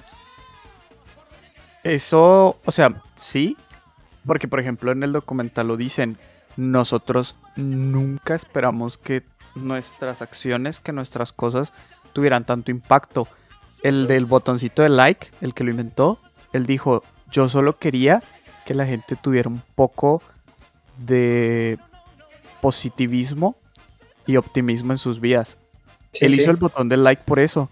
[1.83, 3.55] Eso, o sea, sí,
[4.25, 6.17] porque por ejemplo en el documental lo dicen,
[6.57, 9.23] nosotros nunca esperamos que
[9.55, 11.73] nuestras acciones, que nuestras cosas
[12.13, 13.27] tuvieran tanto impacto.
[13.81, 16.19] El del botoncito de like, el que lo inventó,
[16.51, 18.23] él dijo, yo solo quería
[18.65, 20.21] que la gente tuviera un poco
[20.97, 21.79] de
[22.61, 23.55] positivismo
[24.25, 25.57] y optimismo en sus vidas.
[26.19, 27.69] él hizo el botón de like por eso.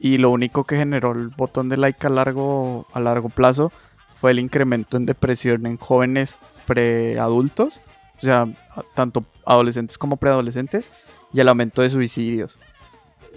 [0.00, 3.72] Y lo único que generó el botón de like a largo, a largo plazo
[4.20, 7.80] fue el incremento en depresión en jóvenes preadultos
[8.18, 8.46] o sea,
[8.94, 10.90] tanto adolescentes como preadolescentes,
[11.32, 12.56] y el aumento de suicidios.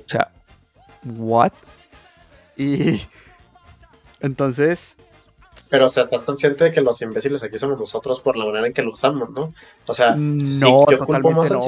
[0.06, 0.32] O sea,
[1.04, 1.52] ¿what?
[2.58, 3.02] Y
[4.20, 4.96] entonces...
[5.70, 8.68] Pero, o sea, estás consciente de que los imbéciles aquí somos nosotros por la manera
[8.68, 9.54] en que lo usamos, ¿no?
[9.88, 11.60] O sea, no, sí, yo culpo más al,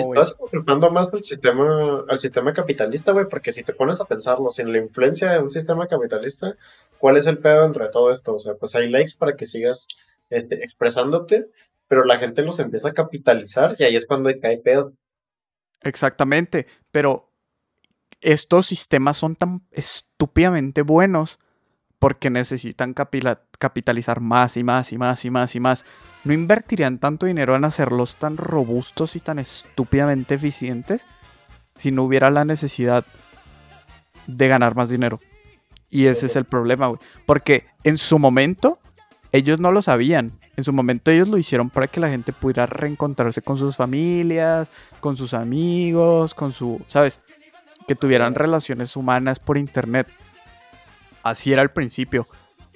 [0.49, 4.73] culpando más al sistema, al sistema capitalista, güey, porque si te pones a pensarlo, sin
[4.73, 6.57] la influencia de un sistema capitalista,
[6.97, 8.35] ¿cuál es el pedo dentro de todo esto?
[8.35, 9.87] O sea, pues hay likes para que sigas
[10.29, 11.47] este, expresándote,
[11.93, 14.93] pero la gente los empieza a capitalizar y ahí es cuando cae pedo.
[15.83, 17.29] Exactamente, pero
[18.19, 21.37] estos sistemas son tan estúpidamente buenos
[21.99, 25.85] porque necesitan capitalizar más y más y más y más y más.
[26.23, 31.05] No invertirían tanto dinero en hacerlos tan robustos y tan estúpidamente eficientes
[31.75, 33.05] si no hubiera la necesidad
[34.25, 35.19] de ganar más dinero.
[35.91, 36.99] Y ese es el problema, güey.
[37.27, 38.79] Porque en su momento
[39.31, 40.39] ellos no lo sabían.
[40.55, 44.67] En su momento ellos lo hicieron para que la gente pudiera reencontrarse con sus familias,
[44.99, 47.19] con sus amigos, con su, ¿sabes?
[47.87, 50.07] Que tuvieran relaciones humanas por internet.
[51.23, 52.27] Así era al principio.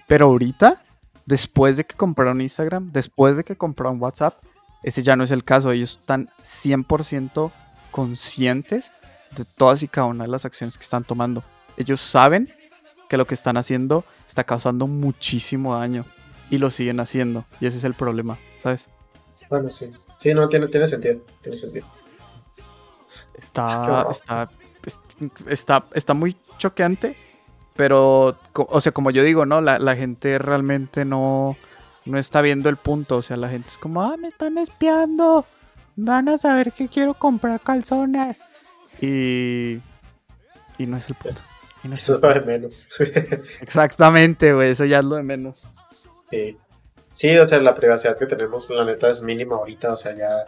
[0.07, 0.81] Pero ahorita,
[1.25, 4.43] después de que compraron Instagram, después de que compraron WhatsApp,
[4.81, 5.71] ese ya no es el caso.
[5.71, 7.51] Ellos están 100%
[7.91, 8.91] conscientes
[9.35, 11.43] de todas y cada una de las acciones que están tomando.
[11.77, 12.49] Ellos saben
[13.07, 16.05] que lo que están haciendo está causando muchísimo daño
[16.49, 17.45] y lo siguen haciendo.
[17.59, 18.89] Y ese es el problema, ¿sabes?
[19.49, 19.91] Bueno, sí.
[20.17, 21.21] Sí, no, tiene, tiene sentido.
[21.41, 21.85] Tiene sentido.
[23.37, 24.49] Está, está,
[25.47, 27.15] está, está muy choqueante,
[27.75, 29.61] pero, o sea, como yo digo, ¿no?
[29.61, 31.55] La, la, gente realmente no,
[32.05, 33.17] no está viendo el punto.
[33.17, 35.45] O sea, la gente es como, ah, me están espiando.
[35.95, 38.41] Van a saber que quiero comprar calzones.
[38.99, 39.79] Y,
[40.77, 41.29] y no es el punto.
[41.29, 42.89] eso es lo de menos.
[43.61, 45.67] Exactamente, güey, eso ya es lo de menos.
[46.31, 47.37] Sí.
[47.37, 49.93] o sea, la privacidad que tenemos, la neta, es mínima ahorita.
[49.93, 50.45] O sea, ya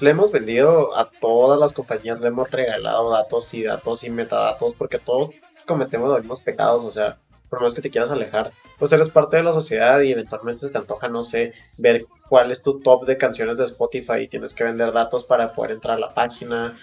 [0.00, 4.74] le hemos vendido a todas las compañías, le hemos regalado datos y datos y metadatos,
[4.74, 5.30] porque todos
[5.66, 6.84] cometemos los mismos pecados.
[6.84, 10.12] O sea, por más que te quieras alejar, pues eres parte de la sociedad y
[10.12, 14.20] eventualmente se te antoja, no sé, ver cuál es tu top de canciones de Spotify
[14.22, 16.76] y tienes que vender datos para poder entrar a la página.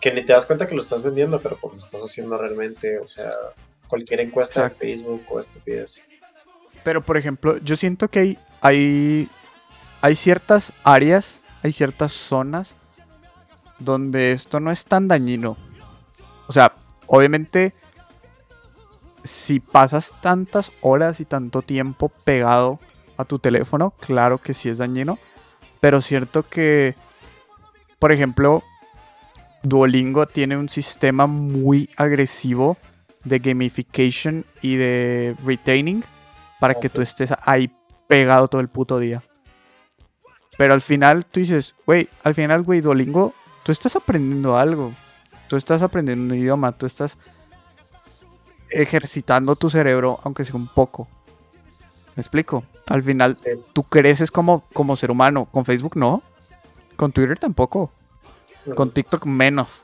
[0.00, 2.98] Que ni te das cuenta que lo estás vendiendo, pero pues lo estás haciendo realmente.
[2.98, 3.30] O sea,
[3.88, 6.02] cualquier encuesta de Facebook o estupidez.
[6.86, 9.28] Pero, por ejemplo, yo siento que hay, hay,
[10.02, 12.76] hay ciertas áreas, hay ciertas zonas
[13.80, 15.56] donde esto no es tan dañino.
[16.46, 16.74] O sea,
[17.08, 17.72] obviamente,
[19.24, 22.78] si pasas tantas horas y tanto tiempo pegado
[23.16, 25.18] a tu teléfono, claro que sí es dañino.
[25.80, 26.94] Pero cierto que,
[27.98, 28.62] por ejemplo,
[29.64, 32.76] Duolingo tiene un sistema muy agresivo
[33.24, 36.04] de gamification y de retaining
[36.60, 37.74] para que tú estés ahí
[38.06, 39.22] pegado todo el puto día.
[40.56, 44.92] Pero al final tú dices, güey, al final, güey, Duolingo, tú estás aprendiendo algo.
[45.48, 47.18] tú estás aprendiendo un idioma, tú estás
[48.70, 51.08] ejercitando tu cerebro, aunque sea un poco.
[52.16, 52.64] ¿Me explico?
[52.86, 53.36] Al final,
[53.72, 55.46] tú creces como, como ser humano.
[55.46, 56.22] Con Facebook no.
[56.96, 57.92] Con Twitter tampoco.
[58.74, 59.82] Con TikTok menos.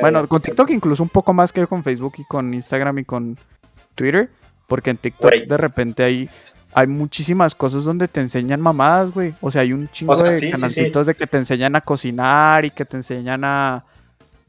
[0.00, 3.38] bueno, con TikTok incluso un poco más que con Facebook y con Instagram y con
[3.94, 4.30] Twitter.
[4.66, 6.30] Porque en TikTok de repente hay,
[6.72, 9.34] hay muchísimas cosas donde te enseñan mamadas, güey.
[9.40, 12.84] O sea, hay un chingo de canalcitos de que te enseñan a cocinar y que
[12.84, 13.84] te enseñan a,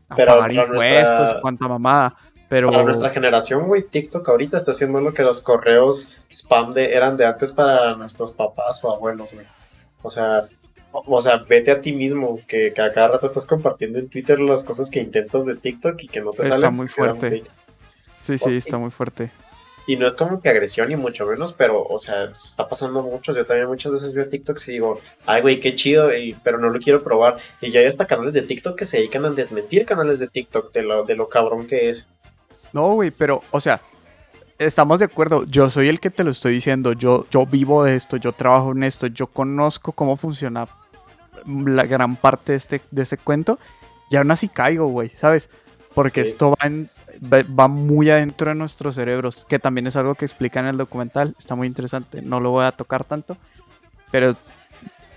[0.07, 2.15] pagar impuestos y cuánta mamada.
[2.47, 2.69] Pero...
[2.69, 7.17] Para nuestra generación, güey, TikTok ahorita está haciendo lo que los correos spam de, eran
[7.17, 9.47] de antes para nuestros papás o abuelos, güey.
[10.03, 10.43] O sea,
[10.91, 14.39] o, sea, vete a ti mismo, que, que, a cada rato estás compartiendo en Twitter
[14.39, 16.59] las cosas que intentas de TikTok y que no te salen.
[16.59, 17.43] Está muy fuerte.
[18.15, 19.31] Sí, sí, está muy fuerte.
[19.85, 23.01] Y no es como que agresión ni mucho menos, pero, o sea, se está pasando
[23.01, 23.33] mucho.
[23.33, 26.69] Yo también muchas veces veo TikToks y digo, ay, güey, qué chido, y, pero no
[26.69, 27.37] lo quiero probar.
[27.59, 30.71] Y ya hay hasta canales de TikTok que se dedican a desmentir canales de TikTok
[30.71, 32.07] de lo, de lo cabrón que es.
[32.71, 33.81] No, güey, pero, o sea,
[34.57, 35.45] estamos de acuerdo.
[35.45, 36.93] Yo soy el que te lo estoy diciendo.
[36.93, 40.67] Yo, yo vivo de esto, yo trabajo en esto, yo conozco cómo funciona
[41.45, 43.59] la gran parte de este, de ese cuento.
[44.09, 45.49] Y aún así caigo, güey, ¿sabes?
[45.93, 46.69] Porque esto va,
[47.21, 51.35] va, muy adentro de nuestros cerebros, que también es algo que explica en el documental.
[51.37, 52.21] Está muy interesante.
[52.21, 53.37] No lo voy a tocar tanto.
[54.11, 54.35] Pero,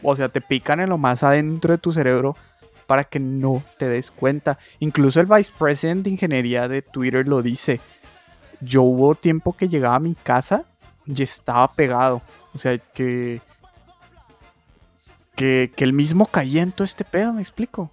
[0.03, 2.37] o sea, te pican en lo más adentro de tu cerebro
[2.87, 4.59] para que no te des cuenta.
[4.79, 7.81] Incluso el vice president de ingeniería de Twitter lo dice.
[8.61, 10.65] Yo hubo tiempo que llegaba a mi casa
[11.05, 12.23] y estaba pegado.
[12.55, 13.41] O sea, que,
[15.35, 17.91] que, que el mismo caía en todo este pedo, me explico.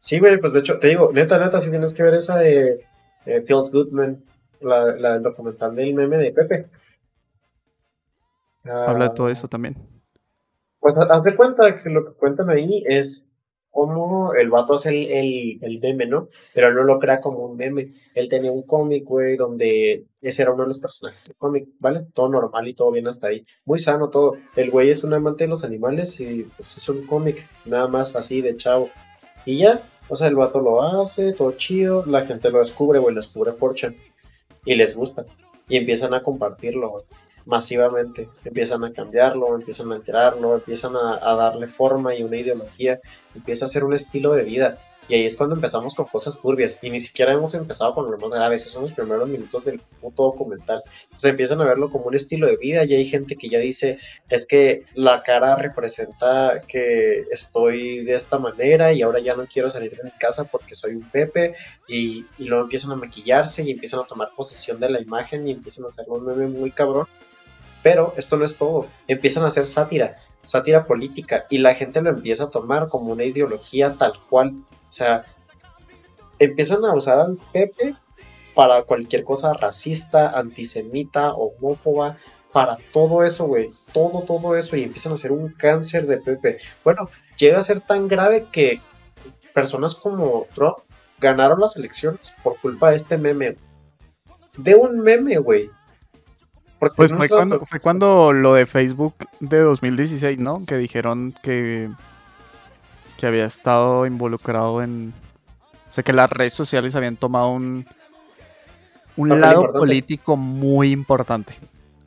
[0.00, 2.86] Sí, güey, pues de hecho, te digo, neta, neta, si tienes que ver esa de
[3.26, 4.24] eh, Feels Goodman,
[4.62, 6.66] la, la, del documental del meme de Pepe.
[8.64, 9.76] Habla de todo ah, eso también.
[10.78, 13.28] Pues haz de cuenta que lo que cuentan ahí es
[13.70, 16.28] como el vato hace el, el, meme, ¿no?
[16.54, 17.92] Pero él no lo crea como un meme.
[18.14, 22.06] Él tenía un cómic, güey, donde ese era uno de los personajes del cómic, ¿vale?
[22.14, 23.44] Todo normal y todo bien hasta ahí.
[23.66, 24.38] Muy sano todo.
[24.56, 28.16] El güey es un amante de los animales y pues es un cómic, nada más
[28.16, 28.88] así de chavo.
[29.44, 33.14] Y ya, o sea, el vato lo hace, todo chido, la gente lo descubre, güey,
[33.14, 33.96] lo descubre Fortune
[34.64, 35.24] y les gusta.
[35.68, 37.04] Y empiezan a compartirlo, güey
[37.50, 38.28] masivamente.
[38.44, 43.00] Empiezan a cambiarlo, empiezan a alterarlo, empiezan a, darle forma y una ideología,
[43.34, 44.78] empieza a ser un estilo de vida.
[45.10, 46.78] Y ahí es cuando empezamos con cosas turbias.
[46.82, 48.54] Y ni siquiera hemos empezado con lo más grave.
[48.54, 50.80] Esos son los primeros minutos del puto documental.
[51.02, 52.84] Entonces empiezan a verlo como un estilo de vida.
[52.84, 58.38] Y hay gente que ya dice, es que la cara representa que estoy de esta
[58.38, 61.56] manera y ahora ya no quiero salir de mi casa porque soy un Pepe.
[61.88, 65.50] Y, y luego empiezan a maquillarse y empiezan a tomar posesión de la imagen y
[65.50, 67.08] empiezan a hacer un meme muy cabrón.
[67.82, 68.86] Pero esto no es todo.
[69.08, 73.24] Empiezan a hacer sátira, sátira política, y la gente lo empieza a tomar como una
[73.24, 74.54] ideología tal cual.
[74.90, 75.24] O sea,
[76.38, 77.94] empiezan a usar al Pepe
[78.54, 82.18] para cualquier cosa racista, antisemita, homófoba,
[82.52, 83.70] para todo eso, güey.
[83.92, 84.76] Todo, todo eso.
[84.76, 86.58] Y empiezan a hacer un cáncer de Pepe.
[86.84, 88.80] Bueno, llega a ser tan grave que
[89.54, 90.78] personas como Trump
[91.20, 93.56] ganaron las elecciones por culpa de este meme.
[94.58, 95.70] De un meme, güey
[96.88, 100.64] pues fue cuando, fue cuando lo de Facebook de 2016, ¿no?
[100.66, 101.90] Que dijeron que,
[103.20, 105.12] que había estado involucrado en...
[105.88, 107.84] O sea, que las redes sociales habían tomado un,
[109.16, 111.54] un lado político muy importante.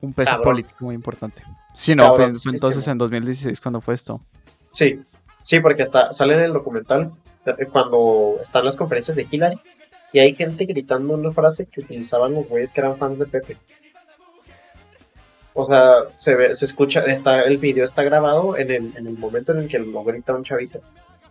[0.02, 1.44] Un peso político muy importante.
[1.76, 4.22] Sí, no, fue, entonces en 2016 cuando fue esto.
[4.72, 5.00] Sí,
[5.42, 7.12] sí, porque hasta sale en el documental
[7.46, 9.60] eh, cuando están las conferencias de Hillary
[10.14, 13.58] y hay gente gritando una frase que utilizaban los güeyes que eran fans de Pepe.
[15.54, 19.18] O sea, se ve, se escucha, está, el video está grabado en el, en el
[19.18, 20.80] momento en el que lo grita un chavito.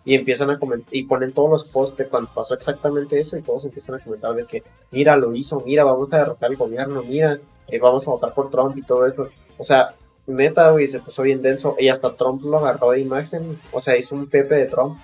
[0.04, 3.42] Y empiezan a comentar, y ponen todos los posts de cuando pasó exactamente eso, y
[3.42, 7.02] todos empiezan a comentar de que, mira, lo hizo, mira, vamos a derrotar al gobierno,
[7.02, 9.28] mira, eh, vamos a votar por Trump y todo eso.
[9.58, 9.94] O sea,
[10.26, 13.96] neta, güey, se puso bien denso, y hasta Trump lo agarró de imagen, o sea,
[13.96, 14.98] hizo un Pepe de Trump.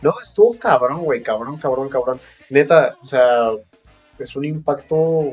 [0.00, 2.20] No, estuvo cabrón, güey, cabrón, cabrón, cabrón.
[2.50, 3.50] Neta, o sea,
[4.18, 5.32] es un impacto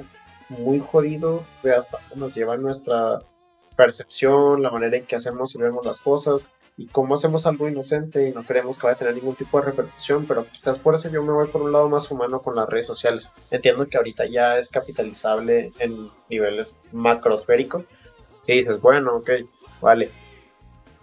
[0.59, 3.21] muy jodido de hasta nos lleva nuestra
[3.75, 8.27] percepción, la manera en que hacemos y vemos las cosas y cómo hacemos algo inocente
[8.27, 11.09] y no queremos que vaya a tener ningún tipo de repercusión, pero quizás por eso
[11.09, 13.31] yo me voy por un lado más humano con las redes sociales.
[13.49, 17.83] Entiendo que ahorita ya es capitalizable en niveles macrosféricos
[18.47, 19.29] y dices, bueno, ok,
[19.81, 20.11] vale,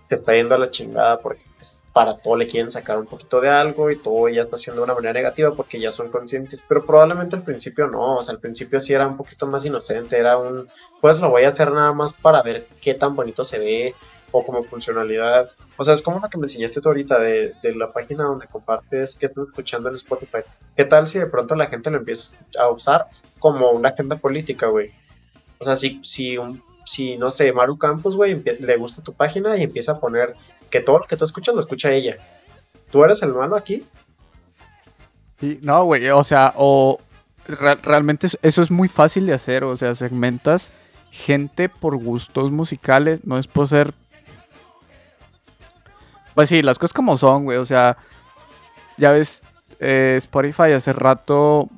[0.08, 1.44] te está yendo a la chingada porque
[1.92, 4.84] para todo le quieren sacar un poquito de algo y todo ya está haciendo de
[4.84, 8.40] una manera negativa porque ya son conscientes, pero probablemente al principio no, o sea, al
[8.40, 10.68] principio sí era un poquito más inocente, era un,
[11.00, 13.94] pues lo voy a hacer nada más para ver qué tan bonito se ve
[14.30, 15.50] o como funcionalidad.
[15.76, 18.46] O sea, es como lo que me enseñaste tú ahorita de, de la página donde
[18.46, 20.38] compartes qué estás escuchando en Spotify.
[20.76, 23.06] ¿Qué tal si de pronto la gente lo empieza a usar
[23.38, 24.92] como una agenda política, güey?
[25.58, 29.62] O sea, si, un, si no sé, Maru Campos, güey, le gusta tu página y
[29.62, 30.34] empieza a poner
[30.70, 32.16] que todo lo que tú escuchas lo escucha ella.
[32.90, 33.84] ¿Tú eres el malo aquí?
[35.60, 36.98] No, güey, o sea, o
[37.82, 40.72] realmente eso es muy fácil de hacer, o sea, segmentas
[41.10, 43.92] gente por gustos musicales, no es por ser...
[46.34, 47.98] Pues sí, las cosas como son, güey, o sea,
[48.96, 49.42] ya ves,
[49.78, 51.68] eh, Spotify hace rato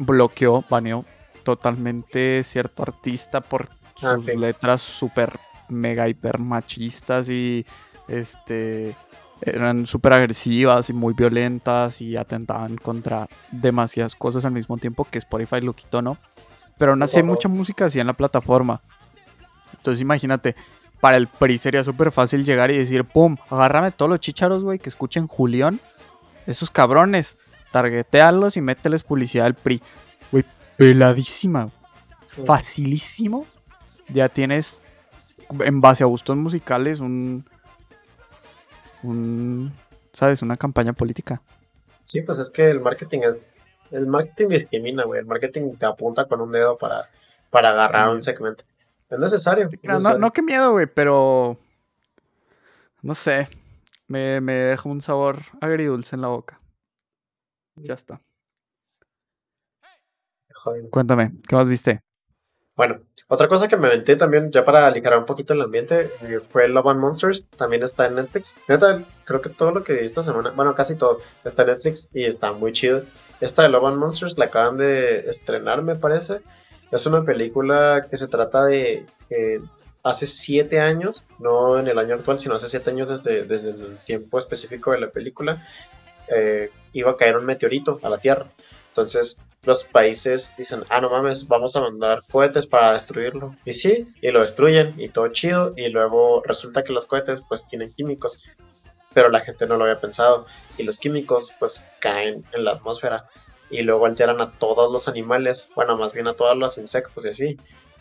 [0.00, 1.04] bloqueó, baneó
[1.44, 3.68] totalmente cierto artista por
[4.02, 7.66] ah, sus letras súper mega hiper machistas y
[8.08, 8.94] este
[9.40, 15.18] eran súper agresivas y muy violentas y atentaban contra demasiadas cosas al mismo tiempo que
[15.18, 16.18] Spotify lo quitó, ¿no?
[16.76, 18.80] Pero aún así hay mucha música así en la plataforma.
[19.76, 20.56] Entonces imagínate,
[21.00, 24.78] para el PRI sería súper fácil llegar y decir, pum, agárrame todos los chicharos, güey,
[24.78, 25.80] que escuchen Julián.
[26.46, 27.36] Esos cabrones,
[27.70, 29.82] targetealos y mételes publicidad al PRI.
[30.32, 30.44] Güey,
[30.76, 31.70] peladísima.
[32.26, 33.46] Facilísimo.
[34.08, 34.80] Ya tienes,
[35.64, 37.44] en base a gustos musicales, un...
[39.02, 39.72] un
[40.12, 40.42] ¿Sabes?
[40.42, 41.42] Una campaña política.
[42.02, 43.36] Sí, pues es que el marketing es
[43.90, 45.20] el marketing discrimina, güey.
[45.20, 47.08] El marketing te apunta con un dedo para,
[47.50, 48.64] para agarrar un segmento.
[49.08, 49.70] Es necesario.
[49.82, 51.58] No, no, qué miedo, güey, pero.
[53.02, 53.48] No sé.
[54.06, 56.60] Me, me deja un sabor agridulce en la boca.
[57.76, 58.20] Ya está.
[60.54, 60.90] Joder.
[60.90, 62.00] Cuéntame, ¿qué más viste?
[62.74, 66.40] Bueno, otra cosa que me aventé también, ya para aligerar un poquito el ambiente, eh,
[66.48, 67.44] fue Love and Monsters.
[67.56, 68.58] También está en Netflix.
[68.66, 72.08] Neta, creo que todo lo que vi esta semana, bueno, casi todo, está en Netflix
[72.14, 73.02] y está muy chido.
[73.40, 76.40] Esta de Love and Monsters la acaban de estrenar, me parece.
[76.90, 79.60] Es una película que se trata de que
[80.02, 83.98] hace siete años, no en el año actual, sino hace siete años desde, desde el
[83.98, 85.66] tiempo específico de la película,
[86.28, 88.46] eh, iba a caer un meteorito a la Tierra.
[88.88, 93.54] Entonces los países dicen, ah, no mames, vamos a mandar cohetes para destruirlo.
[93.64, 95.74] Y sí, y lo destruyen y todo chido.
[95.76, 98.44] Y luego resulta que los cohetes pues tienen químicos
[99.18, 100.46] pero la gente no lo había pensado.
[100.76, 103.28] Y los químicos pues caen en la atmósfera
[103.70, 107.28] y luego alteran a todos los animales, bueno, más bien a todos los insectos y
[107.28, 107.56] así,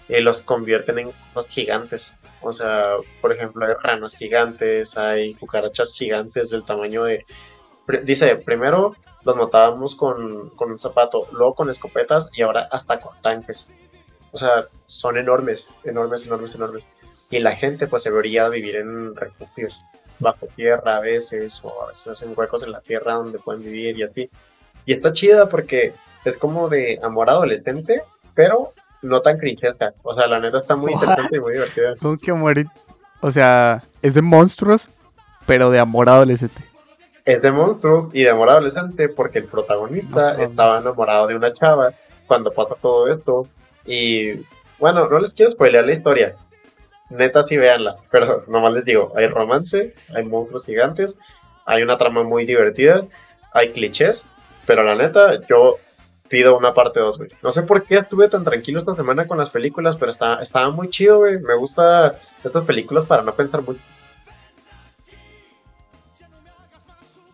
[0.07, 2.15] y los convierten en cosas gigantes.
[2.41, 7.25] O sea, por ejemplo, hay ranas gigantes, hay cucarachas gigantes del tamaño de...
[8.03, 8.95] Dice, primero
[9.27, 13.69] los matábamos con, con un zapato, luego con escopetas y ahora hasta con tanques.
[14.31, 16.87] O sea, son enormes, enormes, enormes, enormes.
[17.29, 19.81] Y la gente pues se vería vivir en refugios
[20.19, 23.99] bajo tierra a veces, o a veces hacen huecos en la tierra donde pueden vivir
[23.99, 24.29] y así.
[24.85, 28.69] Y está chida porque es como de amor adolescente, pero
[29.01, 29.93] no tan crinchesca.
[30.03, 31.95] O sea, la neta está muy interesante y muy divertida.
[32.01, 32.65] ¿Cómo que?
[33.19, 34.87] O sea, es de monstruos,
[35.45, 36.61] pero de amor adolescente.
[37.27, 41.91] Es de monstruos y de amor adolescente porque el protagonista estaba enamorado de una chava
[42.25, 43.45] cuando pasa todo esto.
[43.85, 44.45] Y
[44.79, 46.35] bueno, no les quiero spoilear la historia,
[47.09, 51.19] neta sí véanla, pero nomás les digo, hay romance, hay monstruos gigantes,
[51.65, 53.05] hay una trama muy divertida,
[53.51, 54.25] hay clichés,
[54.65, 55.79] pero la neta yo
[56.29, 57.29] pido una parte 2, güey.
[57.43, 60.69] No sé por qué estuve tan tranquilo esta semana con las películas, pero está, estaba
[60.71, 61.39] muy chido, güey.
[61.39, 63.81] Me gusta estas películas para no pensar mucho.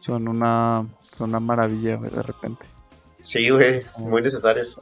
[0.04, 2.66] Son una, son una maravilla, güey, de repente.
[3.22, 4.78] Sí, güey, muy necesarias.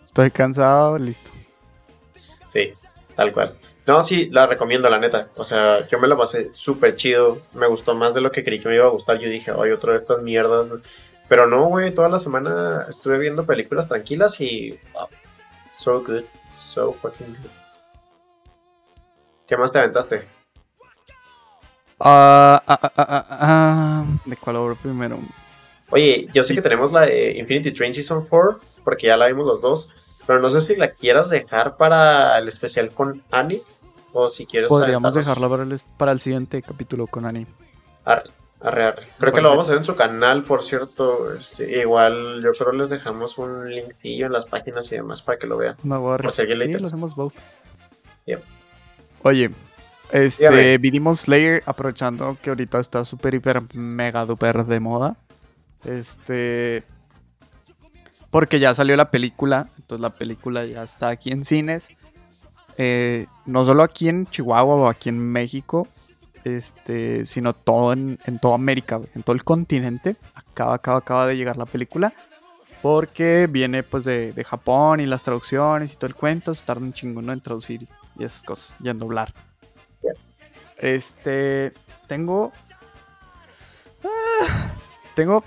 [0.00, 1.28] Estoy cansado, listo.
[2.50, 2.72] Sí,
[3.16, 3.58] tal cual.
[3.84, 5.28] No, sí, la recomiendo, la neta.
[5.34, 7.38] O sea, yo me la pasé súper chido.
[7.52, 9.18] Me gustó más de lo que creí que me iba a gustar.
[9.18, 10.72] Yo dije, ay, otra de estas mierdas.
[11.28, 14.78] Pero no, güey, toda la semana estuve viendo películas tranquilas y.
[15.74, 16.22] so good.
[16.54, 17.50] So fucking good.
[19.48, 20.39] ¿Qué más te aventaste?
[22.00, 25.18] Ah, ah, ah, ¿De cuál obra primero?
[25.90, 29.46] Oye, yo sé que tenemos la de Infinity Train Season 4, porque ya la vimos
[29.46, 30.20] los dos.
[30.26, 33.62] Pero no sé si la quieras dejar para el especial con Annie
[34.12, 34.68] o si quieres.
[34.68, 37.46] Podríamos dejarla para el, para el siguiente capítulo con Ani.
[38.04, 41.32] Arre, arre, Creo que lo vamos a ver en su canal, por cierto.
[41.32, 45.46] Este, igual, yo creo les dejamos un linkcillo en las páginas y demás para que
[45.46, 45.76] lo vean.
[45.82, 47.34] No, voy a por si lo hacemos both.
[49.22, 49.50] Oye,
[50.12, 55.16] este, vinimos Slayer, aprovechando que ahorita está súper, hiper, mega, duper de moda.
[55.84, 56.84] Este.
[58.30, 61.88] Porque ya salió la película, entonces la película ya está aquí en cines.
[62.78, 65.88] Eh, no solo aquí en Chihuahua o aquí en México,
[66.44, 70.16] este, sino todo en, toda América, en todo el continente.
[70.34, 72.14] Acaba, acaba, acaba de llegar la película.
[72.82, 76.54] Porque viene pues de, Japón y las traducciones y todo el cuento.
[76.54, 77.86] Se tarda un chingón en traducir
[78.18, 79.34] y esas cosas y en doblar.
[80.80, 81.72] Este.
[82.06, 82.52] Tengo.
[84.02, 84.72] ah,
[85.14, 85.44] tengo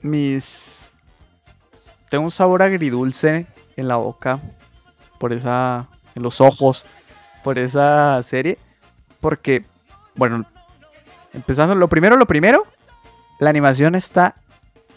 [0.00, 0.90] mis.
[2.10, 4.40] Tengo un sabor agridulce en la boca.
[5.18, 5.88] Por esa.
[6.14, 6.84] En los ojos.
[7.42, 8.58] Por esa serie.
[9.20, 9.64] Porque.
[10.14, 10.44] Bueno.
[11.32, 11.74] Empezando.
[11.74, 12.66] Lo primero, lo primero.
[13.40, 14.36] La animación está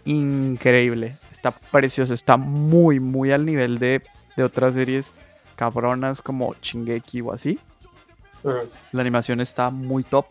[0.03, 1.15] increíble.
[1.31, 2.13] Está precioso.
[2.13, 4.03] Está muy, muy al nivel de,
[4.35, 5.15] de otras series
[5.55, 7.59] cabronas como Shingeki o así.
[8.43, 10.25] La animación está muy top.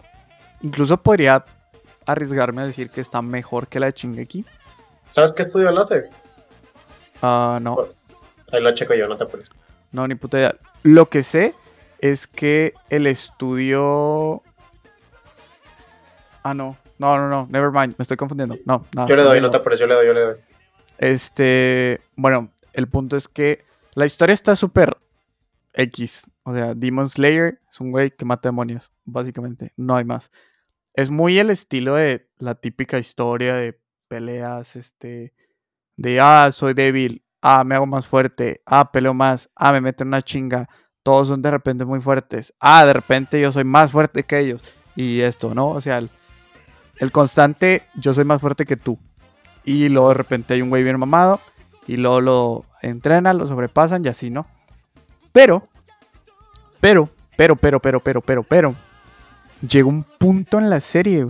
[0.62, 1.44] Incluso podría
[2.06, 4.44] arriesgarme a decir que está mejor que la de Shingeki.
[5.10, 6.08] ¿Sabes qué estudio lo hace?
[7.22, 7.78] Ah, no,
[8.52, 9.26] Ahí lo checo yo, no te
[9.92, 10.54] no, ni puta idea.
[10.82, 11.54] Lo que sé
[12.00, 14.42] es que el estudio.
[16.42, 16.76] Ah, no.
[16.98, 17.48] No, no, no.
[17.50, 17.94] Never mind.
[17.98, 18.56] Me estoy confundiendo.
[18.64, 19.08] No, no.
[19.08, 19.46] Yo le doy, no.
[19.46, 20.36] no te apures, yo le doy, yo le doy.
[20.98, 22.00] Este.
[22.14, 24.96] Bueno, el punto es que la historia está súper
[25.72, 26.24] X.
[26.48, 29.72] O sea, Demon Slayer es un güey que mata demonios, básicamente.
[29.76, 30.30] No hay más.
[30.94, 35.34] Es muy el estilo de la típica historia de peleas, este.
[35.96, 37.24] De, ah, soy débil.
[37.42, 38.62] Ah, me hago más fuerte.
[38.64, 39.50] Ah, peleo más.
[39.56, 40.68] Ah, me meten una chinga.
[41.02, 42.54] Todos son de repente muy fuertes.
[42.60, 44.62] Ah, de repente yo soy más fuerte que ellos.
[44.94, 45.70] Y esto, ¿no?
[45.70, 46.10] O sea, el,
[47.00, 48.96] el constante, yo soy más fuerte que tú.
[49.64, 51.40] Y luego de repente hay un güey bien mamado.
[51.88, 54.46] Y luego lo entrenan, lo sobrepasan y así, ¿no?
[55.32, 55.68] Pero,
[56.80, 58.74] pero, pero, pero, pero, pero, pero, pero.
[59.66, 61.26] Llega un punto en la serie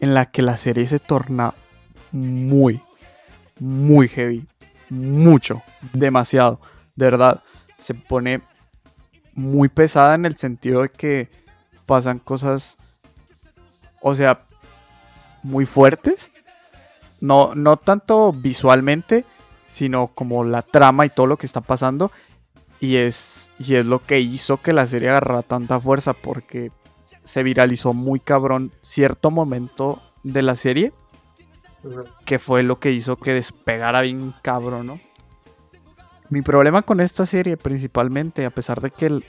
[0.00, 1.54] en la que la serie se torna
[2.10, 2.82] muy,
[3.58, 4.46] muy heavy.
[4.88, 5.62] Mucho,
[5.92, 6.60] demasiado.
[6.96, 7.42] De verdad,
[7.78, 8.40] se pone
[9.34, 11.28] muy pesada en el sentido de que
[11.86, 12.76] pasan cosas,
[14.00, 14.40] o sea,
[15.42, 16.30] muy fuertes.
[17.20, 19.24] No, no tanto visualmente,
[19.68, 22.10] sino como la trama y todo lo que está pasando.
[22.80, 26.72] Y es, y es lo que hizo que la serie agarrara tanta fuerza porque
[27.24, 30.92] se viralizó muy cabrón cierto momento de la serie
[32.24, 35.00] que fue lo que hizo que despegara bien cabrón, ¿no?
[36.30, 39.24] Mi problema con esta serie principalmente, a pesar de que el-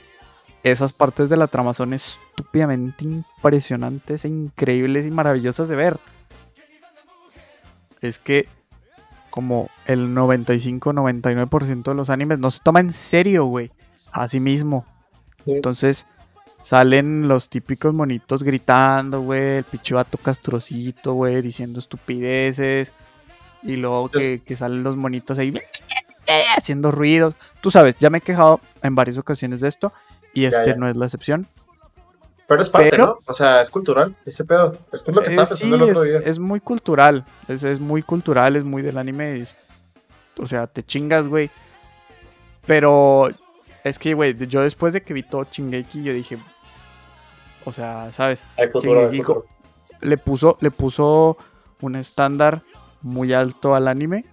[0.62, 5.98] esas partes de la trama son estúpidamente impresionantes e increíbles y maravillosas de ver,
[8.00, 8.48] es que
[9.32, 13.72] como el 95-99% de los animes no se toma en serio, güey.
[14.12, 14.84] Así mismo.
[15.44, 15.52] Sí.
[15.52, 16.06] Entonces
[16.60, 19.56] salen los típicos monitos gritando, güey.
[19.58, 22.92] El pinche vato castrocito, güey, diciendo estupideces.
[23.62, 25.52] Y luego Pues- que, que salen los monitos ahí
[26.56, 27.34] haciendo ruidos.
[27.60, 29.92] Tú sabes, ya me he quejado en varias ocasiones de esto.
[30.34, 30.76] Y este ya.
[30.76, 31.46] no es la excepción.
[32.52, 33.18] Pero es parte, Pero- ¿no?
[33.26, 34.76] O sea, es cultural, ese pedo.
[34.92, 36.18] Es lo que Eh, estaba sí, el otro es, día.
[36.24, 37.24] es muy cultural.
[37.48, 39.36] Es, es muy cultural, es muy del anime.
[39.40, 39.56] es-
[40.40, 41.50] o sea, te chingas, güey.
[42.66, 43.28] Pero
[43.84, 46.38] es que, güey, yo después de que vi todo Chingeki, yo dije.
[47.64, 48.44] O sea, ¿sabes?
[48.56, 49.22] Hay hay.
[50.00, 51.36] Le puso, le puso
[51.80, 52.62] un estándar
[53.02, 54.24] muy alto al anime.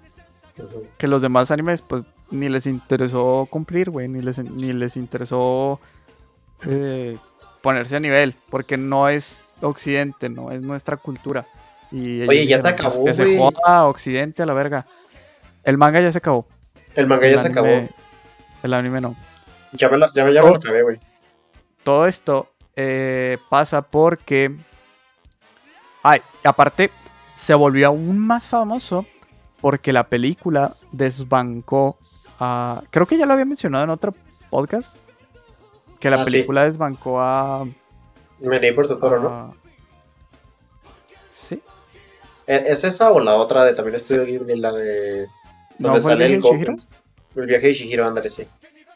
[0.98, 4.08] Que los demás animes, pues, ni les interesó cumplir, güey.
[4.08, 5.80] Ni les, ni les interesó
[6.68, 7.18] eh,
[7.62, 8.36] ponerse a nivel.
[8.50, 11.46] Porque no es Occidente, no es nuestra cultura.
[11.92, 14.86] Y Oye, ya se pues, acabó, Que se joda Occidente a la verga.
[15.64, 16.48] El manga ya se acabó.
[16.96, 17.90] El manga ya El se anime- acabó.
[18.64, 19.16] El anime no.
[19.74, 20.52] Ya me, la, ya me, ya me Oh.
[20.52, 21.00] lo acabé, güey.
[21.84, 24.56] todo esto eh, pasa porque.
[26.04, 26.92] Ay, aparte,
[27.36, 29.06] se volvió aún más famoso
[29.62, 31.98] porque la película desbancó
[32.40, 32.84] a.
[32.90, 34.14] Creo que ya lo había mencionado en otro
[34.50, 34.96] podcast.
[36.00, 36.32] Que la Ah, sí.
[36.32, 37.66] película desbancó a.
[38.40, 39.30] Leí por Totoro, ¿no?
[39.30, 39.54] a-
[41.30, 41.62] Sí.
[42.48, 45.28] ¿E- ¿Es esa o la otra de también Estudio Ghibli, la de.
[45.78, 46.66] ¿No el sale el viaje?
[46.66, 46.82] Goku?
[47.36, 48.48] El viaje de Shihiro, ándale, sí.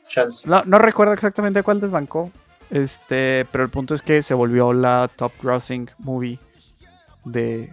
[0.09, 0.47] Chance.
[0.47, 2.31] No, no recuerdo exactamente cuál desbancó.
[2.69, 6.39] Este, pero el punto es que se volvió la top grossing movie
[7.25, 7.71] de,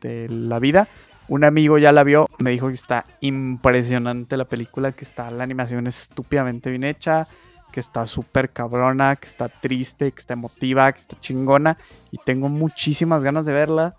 [0.00, 0.86] de la vida.
[1.28, 5.44] Un amigo ya la vio, me dijo que está impresionante la película, que está la
[5.44, 7.26] animación estúpidamente bien hecha,
[7.72, 11.76] que está súper cabrona, que está triste, que está emotiva, que está chingona.
[12.10, 13.96] Y tengo muchísimas ganas de verla.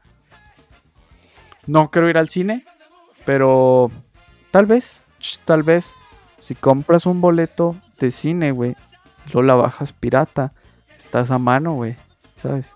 [1.66, 2.66] No quiero ir al cine,
[3.26, 3.90] pero
[4.52, 5.04] tal vez,
[5.46, 5.96] tal vez,
[6.40, 8.72] si compras un boleto de cine, güey,
[9.26, 10.52] y luego la bajas pirata,
[10.98, 11.96] estás a mano, güey,
[12.38, 12.76] ¿sabes?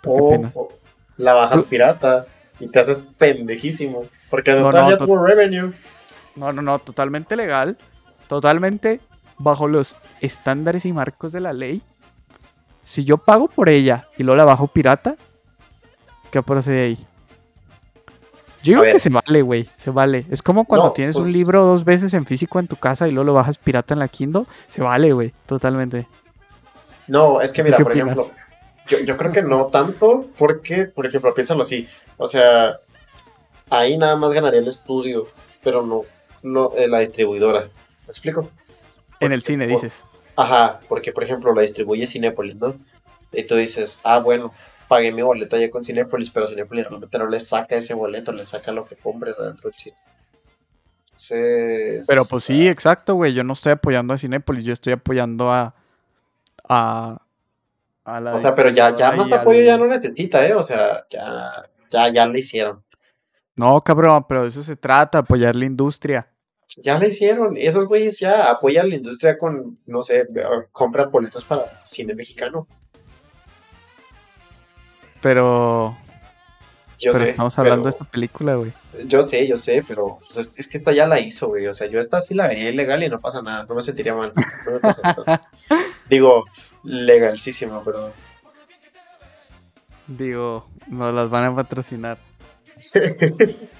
[0.00, 0.52] ¿Tú qué O, opinas?
[0.56, 0.68] o
[1.16, 2.26] la bajas Tú- pirata
[2.60, 4.04] y te haces pendejísimo.
[4.30, 5.72] Porque No, no, ya tuvo revenue.
[6.36, 7.76] No, no, no, totalmente legal,
[8.28, 9.00] totalmente
[9.38, 11.82] bajo los estándares y marcos de la ley.
[12.84, 15.16] Si yo pago por ella y luego la bajo pirata,
[16.30, 17.06] ¿qué procede ahí?
[18.62, 20.26] Yo digo que se vale, güey, se vale.
[20.30, 23.06] Es como cuando No, tienes un pues- libro dos veces en físico en tu casa
[23.06, 24.44] y luego lo bajas pirata en la Kindle.
[24.68, 26.06] Se vale, güey, totalmente.
[27.06, 28.16] No, es que ¿Tú mira, por opinas?
[28.16, 28.34] ejemplo,
[28.88, 31.86] yo, yo creo que no tanto, porque, por ejemplo, piénsalo así,
[32.16, 32.76] o sea,
[33.70, 35.28] ahí nada más ganaría el estudio,
[35.62, 36.02] pero no,
[36.42, 37.60] no eh, la distribuidora.
[38.06, 38.50] ¿Me explico?
[39.20, 40.02] En el cine, dices.
[40.36, 42.74] Ajá, porque por ejemplo la distribuye Cinépolis, ¿no?
[43.32, 44.52] Y tú dices, ah, bueno,
[44.86, 48.44] pagué mi boleto ya con Cinépolis, pero Cinépolis realmente no le saca ese boleto, le
[48.44, 49.96] saca lo que compres adentro del cine.
[51.06, 53.34] Entonces, Pero pues sí, exacto, güey.
[53.34, 55.74] Yo no estoy apoyando a Cinépolis, yo estoy apoyando a.
[56.68, 57.20] a.
[58.04, 60.54] a la o sea, pero ya, ya más al- apoyo ya no necesita, ¿eh?
[60.54, 62.84] O sea, ya, ya, ya le hicieron.
[63.56, 66.30] No, cabrón, pero de eso se trata, apoyar la industria.
[66.76, 67.56] Ya le hicieron.
[67.56, 70.26] Esos güeyes ya apoyan la industria con, no sé,
[70.72, 72.66] compran boletos para cine mexicano.
[75.20, 75.96] Pero.
[77.00, 77.30] Yo pero sé.
[77.30, 78.72] estamos hablando de pero- esta película, güey.
[79.06, 81.66] Yo sé, yo sé, pero pues, es, es que esta ya la hizo, güey.
[81.68, 83.66] O sea, yo esta sí la vería ilegal y no pasa nada.
[83.68, 84.32] No me sentiría mal.
[84.66, 85.42] No me pasa nada.
[86.10, 86.44] Digo,
[86.82, 88.12] legalísima, perdón.
[90.08, 92.18] Digo, nos las van a patrocinar.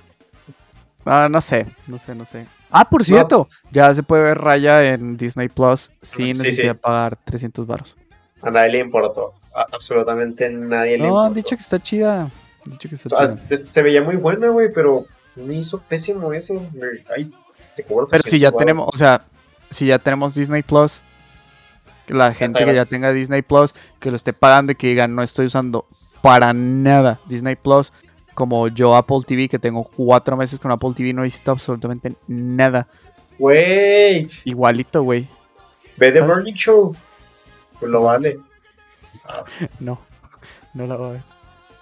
[1.05, 2.47] Ah, no sé, no sé, no sé.
[2.71, 6.67] Ah, por cierto, ya se puede ver Raya en Disney Plus sin Sí, necesidad sí.
[6.69, 7.97] de pagar 300 baros.
[8.43, 9.33] A nadie le importó.
[9.55, 11.27] A absolutamente nadie le No, importó.
[11.27, 12.23] han dicho que está chida.
[12.23, 13.57] Han dicho que está Ah, chida.
[13.65, 16.61] se- veía muy buena, güey, pero me hizo pésimo eso.
[17.17, 17.33] Ay,
[17.75, 19.23] te cobro Pero si 300 ya tenemos, o sea,
[19.71, 21.03] si ya tenemos Disney Plus,
[22.07, 25.09] que la gente que ya tenga Disney Plus, que lo esté pagando y que diga
[25.09, 25.87] no estoy usando
[26.23, 27.93] para nada Disney Plus,
[28.39, 32.87] como yo Apple TV, que tengo cuatro meses con Apple TV, no necesito absolutamente nada.
[33.37, 35.29] Güey, Igualito, güey.
[35.97, 36.23] ve The.
[36.23, 36.95] Morning Show.
[37.81, 38.39] Pues lo vale.
[39.81, 39.99] No,
[40.73, 41.23] no la voy a ver.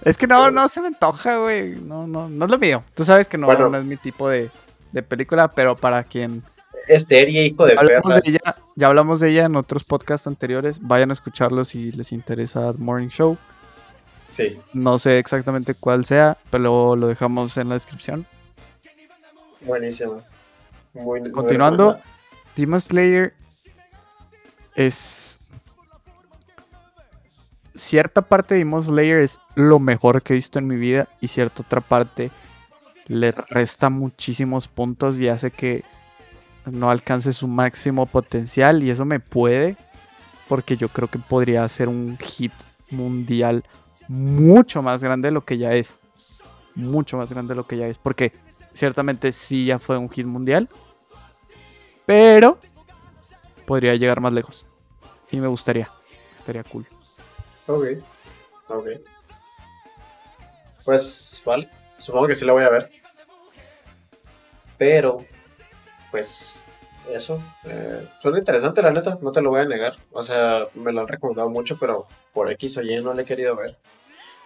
[0.03, 1.77] Es que no, no se me antoja, güey.
[1.77, 2.83] No, no, no es lo mío.
[2.95, 3.69] Tú sabes que no, Bueno.
[3.69, 4.51] no es mi tipo de,
[4.93, 6.43] de película, pero para quien
[6.89, 8.21] Es serie, hijo de hablamos perra.
[8.25, 10.79] de ella, ya hablamos de ella en otros podcasts anteriores.
[10.81, 13.37] Vayan a escucharlo si les interesa The Morning Show.
[14.37, 18.27] Sí, No sé exactamente cuál sea, pero lo dejamos en la descripción.
[19.63, 20.23] buenísimo.
[20.93, 21.93] Muy, muy Continuando.
[21.95, 22.17] recomendada.
[22.55, 23.35] Demon Slayer
[24.75, 25.49] es.
[27.75, 31.29] Cierta parte de Demon Slayer es lo mejor que he visto en mi vida y
[31.29, 32.31] cierta otra parte
[33.07, 35.85] le resta muchísimos puntos y hace que
[36.65, 39.77] no alcance su máximo potencial y eso me puede
[40.49, 42.53] porque yo creo que podría ser un hit
[42.91, 43.63] mundial
[44.09, 45.99] mucho más grande de lo que ya es.
[46.75, 47.99] Mucho más grande de lo que ya es.
[47.99, 48.33] Porque
[48.73, 50.69] ciertamente sí ya fue un hit mundial.
[52.05, 52.59] Pero
[53.67, 54.65] podría llegar más lejos.
[55.31, 55.91] Y me gustaría.
[56.39, 56.87] Estaría cool.
[57.67, 57.87] Ok,
[58.69, 58.87] ok.
[60.85, 61.69] Pues, vale.
[61.99, 62.93] Supongo que sí la voy a ver.
[64.79, 65.25] Pero,
[66.11, 66.66] pues,
[67.13, 67.41] eso.
[67.65, 69.19] eh, suena interesante, la neta.
[69.23, 69.95] No te lo voy a negar.
[70.13, 73.25] O sea, me lo han recomendado mucho, pero por X o Y no la he
[73.25, 73.77] querido ver.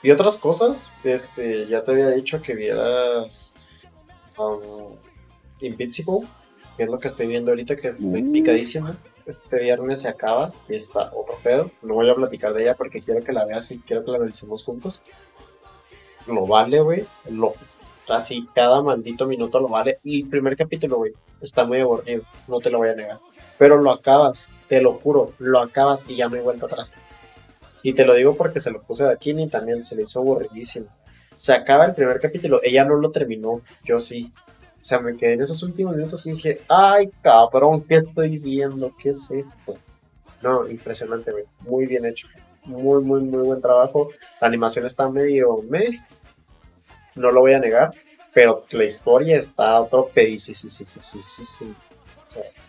[0.02, 3.52] Y otras cosas, este, ya te había dicho que vieras
[4.38, 4.60] um,
[5.60, 6.26] Invincible,
[6.76, 8.32] que es lo que estoy viendo ahorita, que estoy Mm.
[8.32, 8.96] picadísima.
[9.26, 11.70] Este viernes se acaba y está otro pedo.
[11.82, 14.16] No voy a platicar de ella porque quiero que la veas y quiero que la
[14.16, 15.02] analicemos juntos.
[16.26, 17.04] Lo vale, güey.
[17.28, 17.54] Lo,
[18.08, 19.96] así, cada maldito minuto lo vale.
[20.02, 22.22] Y el primer capítulo, güey, está muy aburrido.
[22.48, 23.18] No te lo voy a negar.
[23.58, 26.94] Pero lo acabas, te lo juro, lo acabas y ya no hay vuelta atrás.
[27.82, 30.86] Y te lo digo porque se lo puse a Kini también, se le hizo aburridísimo.
[31.34, 34.32] Se acaba el primer capítulo, ella no lo terminó, yo sí.
[34.80, 38.94] O sea, me quedé en esos últimos minutos y dije, ay, cabrón, ¿qué estoy viendo?
[39.00, 39.74] ¿Qué es esto?
[40.42, 41.32] No, impresionante.
[41.60, 42.28] Muy bien hecho.
[42.64, 44.08] Muy, muy, muy buen trabajo.
[44.40, 46.02] La animación está medio me.
[47.14, 47.92] No lo voy a negar.
[48.32, 51.74] Pero la historia está a otro pedicísimo.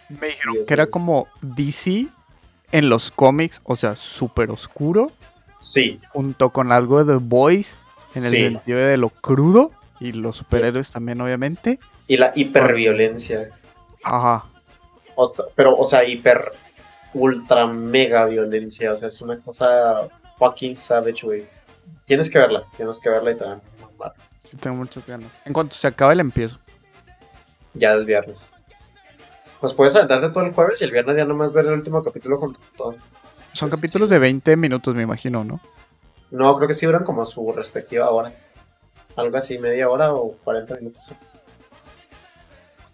[0.09, 0.89] Me dijeron Sí, que era sí.
[0.91, 2.07] como DC
[2.71, 5.11] en los cómics, o sea, súper oscuro,
[5.59, 7.77] Sí, junto con algo de The Boys,
[8.15, 8.37] en el Sí.
[8.37, 11.79] sentido de lo crudo, y los superhéroes también, obviamente.
[12.07, 13.49] y la hiperviolencia.
[14.03, 14.43] Ajá.
[15.15, 16.51] O pero, o sea, hiper,
[17.13, 18.91] ultra, mega violencia.
[18.91, 21.45] O sea, es una cosa fucking savage, güey.
[22.05, 24.13] Tienes que verla, tienes que verla y te van a mamar.
[24.43, 25.29] Sí, tengo muchas ganas.
[25.45, 26.57] En cuanto se acabe el empiezo.
[27.73, 28.51] Ya es viernes.
[29.59, 32.39] Pues puedes aventarte todo el jueves y el viernes ya nomás ver el último capítulo
[32.39, 32.95] con todo.
[33.53, 35.61] Son Pues, capítulos de 20 minutos, me imagino, ¿no?
[36.31, 38.33] No, creo que sí duran como su respectiva hora.
[39.15, 41.11] Algo así, media hora o 40 minutos.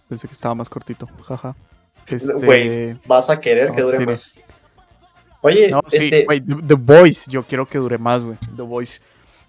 [0.10, 1.08] Pensé que estaba más cortito.
[1.28, 1.56] Jaja.
[2.08, 2.34] Este...
[2.34, 4.32] Güey, Vas a querer que dure tiene- más.
[5.42, 8.38] Oye, No, sí, este, güey, The, The Voice, yo quiero que dure más, güey.
[8.56, 9.02] The Voice.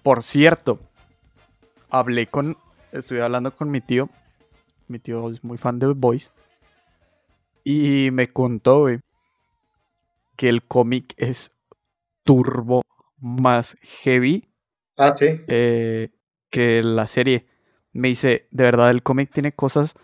[0.03, 0.79] Por cierto,
[1.89, 2.57] hablé con,
[2.91, 4.09] estuve hablando con mi tío.
[4.87, 6.31] Mi tío es muy fan de The Voice.
[7.63, 8.99] Y me contó, güey,
[10.35, 11.51] que el cómic es
[12.23, 12.83] turbo
[13.17, 14.47] más heavy
[14.97, 15.41] Ah, sí.
[15.47, 16.09] eh,
[16.49, 17.47] que la serie.
[17.91, 19.95] Me dice, de verdad, el cómic tiene cosas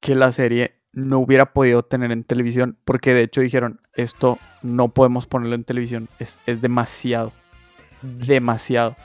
[0.00, 4.88] que la serie no hubiera podido tener en televisión, porque de hecho dijeron, esto no
[4.88, 7.32] podemos ponerlo en televisión, es, es demasiado,
[8.02, 8.96] demasiado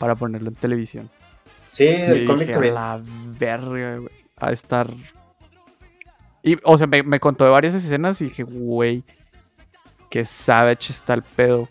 [0.00, 1.08] para ponerlo en televisión.
[1.68, 2.76] Sí, el cómic también.
[2.76, 3.02] a la
[3.38, 4.88] verga, güey, a estar...
[6.42, 9.04] Y, o sea, me, me contó de varias escenas y dije, güey,
[10.08, 11.68] qué savage está el pedo.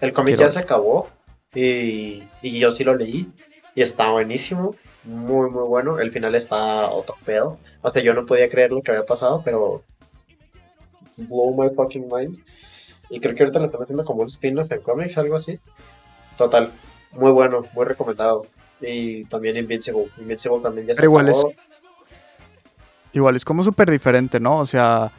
[0.00, 1.08] El cómic quiero- ya se acabó
[1.54, 3.30] y, y yo sí lo leí
[3.74, 4.74] y está buenísimo,
[5.04, 5.98] muy muy bueno.
[5.98, 7.58] El final está otro pedo.
[7.82, 9.84] O sea, yo no podía creer lo que había pasado, pero
[11.16, 12.38] blow my fucking mind.
[13.10, 15.58] Y creo que ahorita le están haciendo como un spin-off en cómics, algo así.
[16.38, 16.72] Total,
[17.16, 18.46] muy bueno, muy recomendado.
[18.80, 20.06] Y también Invincible.
[20.18, 21.46] Invincible también ya se Pero igual es-.
[23.12, 24.58] Igual es como súper diferente, ¿no?
[24.58, 25.12] O sea,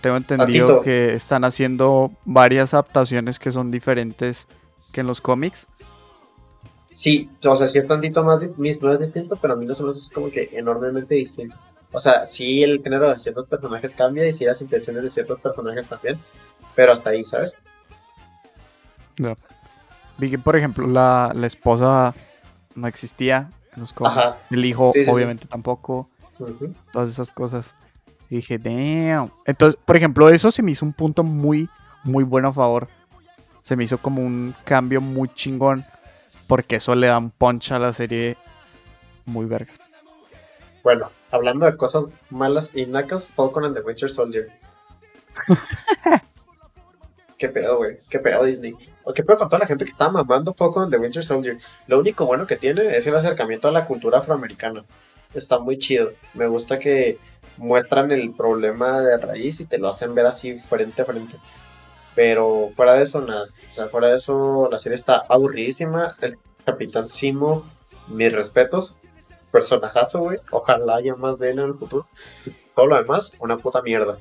[0.00, 0.80] tengo entendido Tantito.
[0.84, 4.46] que están haciendo varias adaptaciones que son diferentes
[4.92, 5.66] que en los cómics.
[6.92, 9.82] Sí, o sea, sí es tantito más, no es distinto, pero a mí no se
[9.82, 11.56] me hace como que enormemente distinto.
[11.92, 15.40] O sea, sí el género de ciertos personajes cambia y sí las intenciones de ciertos
[15.40, 16.18] personajes también,
[16.74, 17.56] pero hasta ahí, ¿sabes?
[20.20, 22.14] Vi que, por ejemplo, la, la esposa
[22.74, 24.16] no existía en los cómics.
[24.16, 24.36] Ajá.
[24.50, 25.10] El hijo, Sí, sí, sí.
[25.10, 26.10] obviamente, tampoco.
[26.38, 26.74] Ujú.
[26.92, 27.74] Todas esas cosas.
[28.28, 29.30] Y dije, damn.
[29.46, 31.68] Entonces, por ejemplo, eso se me hizo un punto muy,
[32.04, 32.88] muy bueno a favor.
[33.62, 35.84] Se me hizo como un cambio muy chingón.
[36.46, 38.36] Porque eso le da un punch a la serie
[39.24, 39.72] muy verga.
[40.82, 44.50] Bueno, hablando de cosas malas y nacas, Falcon and the Winter Soldier.
[47.38, 47.98] ¿Qué pedo, güey?
[48.10, 48.74] ¿Qué pedo, Disney?
[49.10, 51.58] ¿O qué pedo con toda la gente que está mamando Falcon and the Winter Soldier?
[51.88, 54.84] Lo único bueno que tiene es el acercamiento a la cultura afroamericana.
[55.34, 56.12] Está muy chido.
[56.32, 57.18] Me gusta que
[57.56, 61.34] muestran el problema de raíz y te lo hacen ver así frente a frente.
[62.14, 63.46] Pero fuera de eso, nada.
[63.68, 66.14] O sea, fuera de eso, la serie está aburridísima.
[66.20, 67.64] El Capitán Simo,
[68.06, 68.96] mis respetos.
[69.50, 70.38] Personajazo, güey.
[70.52, 72.06] Ojalá haya más él en el futuro.
[72.76, 74.18] Todo lo demás, una puta mierda.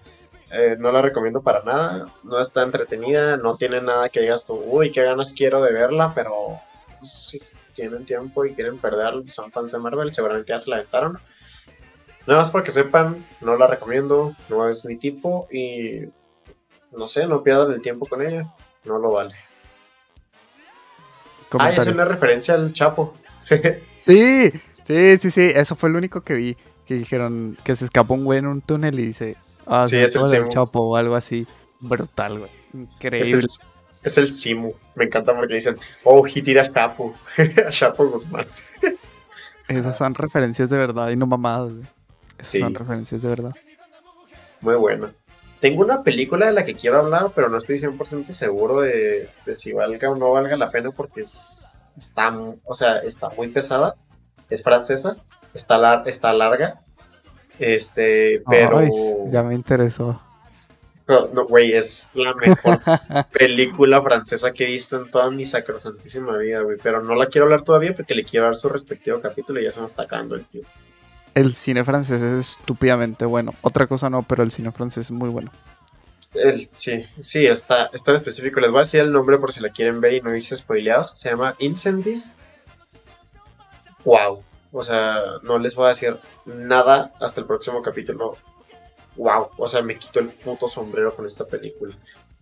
[0.52, 2.08] Eh, no la recomiendo para nada.
[2.24, 3.38] No está entretenida.
[3.38, 6.12] No tiene nada que digas tú, uy, qué ganas quiero de verla.
[6.16, 6.60] Pero
[7.00, 7.42] pues, si
[7.74, 11.20] tienen tiempo y quieren perder, son fans de Marvel, seguramente ya se la aventaron.
[12.26, 14.36] Nada más porque sepan, no la recomiendo.
[14.50, 15.48] No es mi tipo.
[15.52, 16.10] Y
[16.92, 18.48] no sé, no pierdan el tiempo con ella.
[18.84, 19.36] No lo vale.
[21.58, 23.14] Ah, es una referencia al Chapo.
[23.98, 24.52] Sí,
[24.84, 25.52] sí, sí, sí.
[25.56, 26.58] Eso fue lo único que vi.
[26.90, 29.38] Que dijeron que se escapó un güey en un túnel y dice,
[29.68, 30.50] ah, Sí, es el.
[30.50, 31.46] Chapo o algo así.
[31.80, 32.50] Brutal, güey.
[32.50, 33.38] Es Increíble.
[33.38, 33.46] el,
[34.02, 34.74] es el Simu.
[34.96, 37.14] Me encanta porque dicen, oh, he tira a Chapo.
[37.68, 38.48] a Chapo Guzmán.
[39.68, 41.86] Esas son referencias de verdad y no mamadas, güey.
[42.40, 42.60] Esas Sí.
[42.60, 43.56] son referencias de verdad.
[44.62, 45.14] Muy buena.
[45.60, 49.56] Tengo una película de la que quiero hablar, pero no estoy 100% seguro de, de
[49.56, 52.36] si valga o no valga la pena porque es- está,
[52.66, 53.96] o sea, está muy pesada.
[54.50, 55.18] Es francesa,
[55.54, 56.82] está, lar- está larga.
[57.60, 58.80] Este, pero...
[58.80, 58.90] Ay,
[59.28, 60.22] ya me interesó.
[61.08, 62.80] No, güey, es la mejor
[63.34, 66.78] película francesa que he visto en toda mi sacrosantísima vida, güey.
[66.82, 69.72] Pero no la quiero hablar todavía porque le quiero dar su respectivo capítulo y ya
[69.72, 70.70] se me está acabando el tiempo.
[71.34, 73.56] El cine francés es estúpidamente bueno.
[73.62, 75.52] Otra cosa no, pero el cine francés es muy bueno.
[76.36, 78.60] El- sí, sí, está, está en específico.
[78.60, 81.14] Les voy a decir el nombre por si la quieren ver y no irse spoileados.
[81.16, 82.34] Se llama Incendies.
[84.06, 84.44] Wow.
[84.72, 88.38] O sea, no les voy a decir nada hasta el próximo capítulo.
[89.16, 89.50] Wow.
[89.58, 91.96] O sea, me quito el puto sombrero con esta película.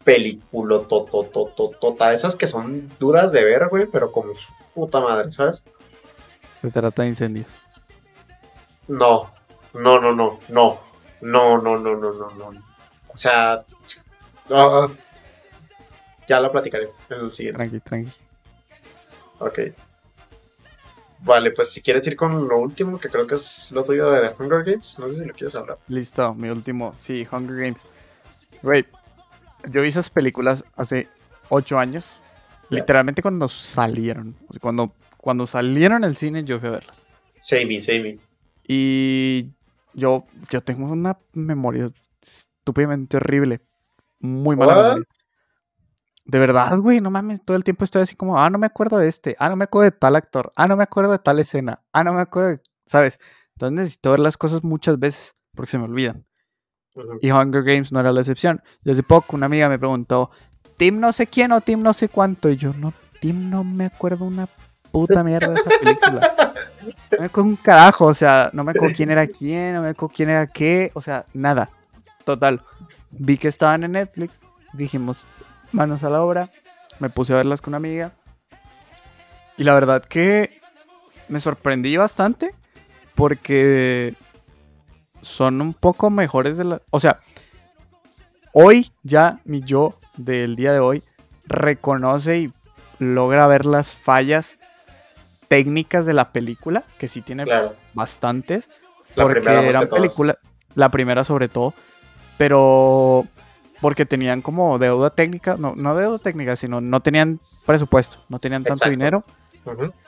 [0.04, 2.14] Película tototototota.
[2.14, 5.66] Esas que son duras de ver, güey, pero como su puta madre, ¿sabes?
[6.62, 7.48] Se trata de incendios.
[8.88, 9.32] No,
[9.74, 10.80] no, no, no, no,
[11.22, 12.64] no, no, no, no, no, no.
[13.08, 13.66] O sea,
[14.50, 14.88] ah,
[16.28, 17.58] ya la platicaré en el siguiente.
[17.58, 18.12] Tranqui, tranqui.
[19.40, 19.60] Ok.
[21.20, 24.30] Vale, pues si quieres ir con lo último, que creo que es lo tuyo de
[24.30, 25.78] The Hunger Games, no sé si lo quieres hablar.
[25.88, 26.96] Listo, mi último.
[27.00, 27.86] Sí, Hunger Games.
[28.62, 28.86] Güey,
[29.70, 31.08] yo vi esas películas hace
[31.50, 32.20] ocho años.
[32.70, 34.36] Literalmente cuando salieron.
[34.48, 37.08] O sea, cuando, cuando salieron al cine, yo fui a verlas.
[37.40, 38.20] Same, same.
[38.68, 39.52] Y
[39.94, 41.90] yo, yo tengo una memoria
[42.22, 43.62] estúpidamente horrible.
[44.20, 45.04] Muy mala memoria.
[46.28, 48.98] De verdad, güey, no mames, todo el tiempo estoy así como, ah, no me acuerdo
[48.98, 51.40] de este, ah, no me acuerdo de tal actor, ah, no me acuerdo de tal
[51.40, 53.18] escena, ah, no me acuerdo de, ¿sabes?
[53.54, 56.26] Entonces necesito ver las cosas muchas veces porque se me olvidan.
[57.22, 58.62] Y Hunger Games no era la excepción.
[58.86, 60.32] Hace poco una amiga me preguntó,
[60.78, 62.50] Tim no sé quién o Tim no sé cuánto.
[62.50, 64.48] Y yo, no, Tim no me acuerdo una
[64.92, 66.34] puta mierda de esa película.
[67.12, 69.90] No me acuerdo un carajo, o sea, no me acuerdo quién era quién, no me
[69.90, 71.70] acuerdo quién era qué, o sea, nada.
[72.24, 72.62] Total.
[73.10, 74.40] Vi que estaban en Netflix,
[74.72, 75.28] dijimos,
[75.72, 76.52] manos a la obra.
[77.00, 78.14] Me puse a verlas con una amiga.
[79.58, 80.60] Y la verdad que
[81.28, 82.54] me sorprendí bastante
[83.16, 84.14] porque
[85.22, 86.82] son un poco mejores de la...
[86.92, 87.20] O sea,
[88.54, 91.04] hoy ya mi yo del día de hoy
[91.46, 92.54] reconoce y
[93.00, 94.58] logra ver las fallas
[95.48, 97.46] técnicas de la película, que sí tiene
[97.94, 98.70] bastantes,
[99.16, 100.38] porque eran películas,
[100.76, 101.74] la primera sobre todo,
[102.38, 103.26] pero
[103.82, 108.64] porque tenían como deuda técnica, no, no deuda técnica, sino no tenían presupuesto, no tenían
[108.64, 109.24] tanto dinero.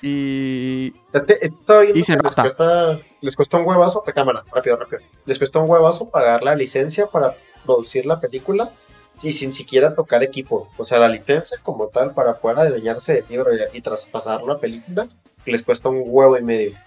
[0.02, 0.94] Y,
[1.94, 5.02] y se les, cuesta, les cuesta un huevazo, cámara, rápido, rápido.
[5.26, 8.72] Les cuesta un huevazo pagar la licencia para producir la película
[9.22, 10.70] y sin siquiera tocar equipo.
[10.78, 15.08] O sea, la licencia como tal para poder adueñarse del libro y, traspasarlo a película
[15.46, 16.78] les cuesta un huevo y medio.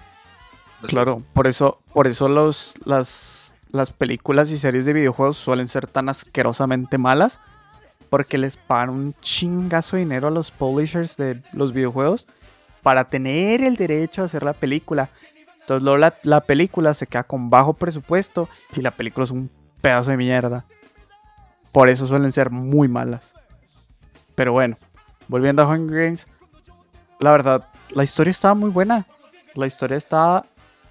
[0.86, 5.86] Claro, por eso, por eso los, las, las películas y series de videojuegos suelen ser
[5.86, 7.40] tan asquerosamente malas.
[8.10, 12.26] Porque les pagan un chingazo de dinero a los publishers de los videojuegos
[12.82, 15.08] para tener el derecho a hacer la película.
[15.60, 19.50] Entonces luego la, la película se queda con bajo presupuesto y la película es un
[19.80, 20.66] pedazo de mierda.
[21.72, 23.32] Por eso suelen ser muy malas.
[24.34, 24.76] Pero bueno,
[25.28, 26.26] volviendo a Hunger Games,
[27.18, 29.06] la verdad, la historia estaba muy buena.
[29.54, 30.44] La historia estaba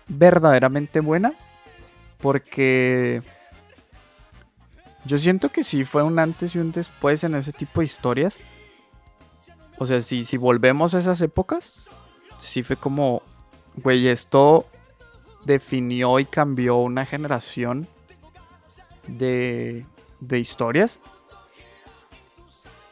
[0.07, 1.33] verdaderamente buena.
[2.21, 3.21] Porque
[5.05, 8.39] yo siento que sí fue un antes y un después en ese tipo de historias.
[9.77, 11.89] O sea, si, si volvemos a esas épocas,
[12.37, 13.23] sí fue como,
[13.77, 14.67] güey, esto
[15.43, 17.87] definió y cambió una generación
[19.07, 19.85] de,
[20.19, 20.99] de historias.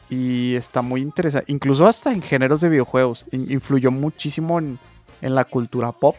[0.08, 1.50] Y está muy interesante.
[1.52, 3.24] Incluso hasta en géneros de videojuegos.
[3.30, 4.78] influyó muchísimo en,
[5.22, 6.16] la cultura pop.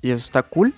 [0.00, 0.72] Y eso está cool.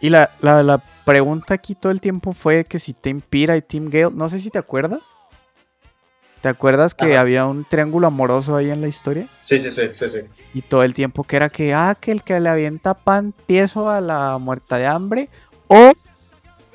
[0.00, 3.88] Y la, la, pregunta aquí todo el tiempo fue que si Team Pira y Team
[3.90, 4.10] Gale.
[4.12, 5.00] No sé si te acuerdas.
[6.40, 9.26] ¿Te acuerdas que había un triángulo amoroso ahí en la historia?
[9.40, 10.20] Sí, sí, sí, sí, sí.
[10.54, 13.90] Y todo el tiempo que era que, ah, que el que le avienta pan tieso
[13.90, 15.28] a la muerta de hambre.
[15.68, 15.92] O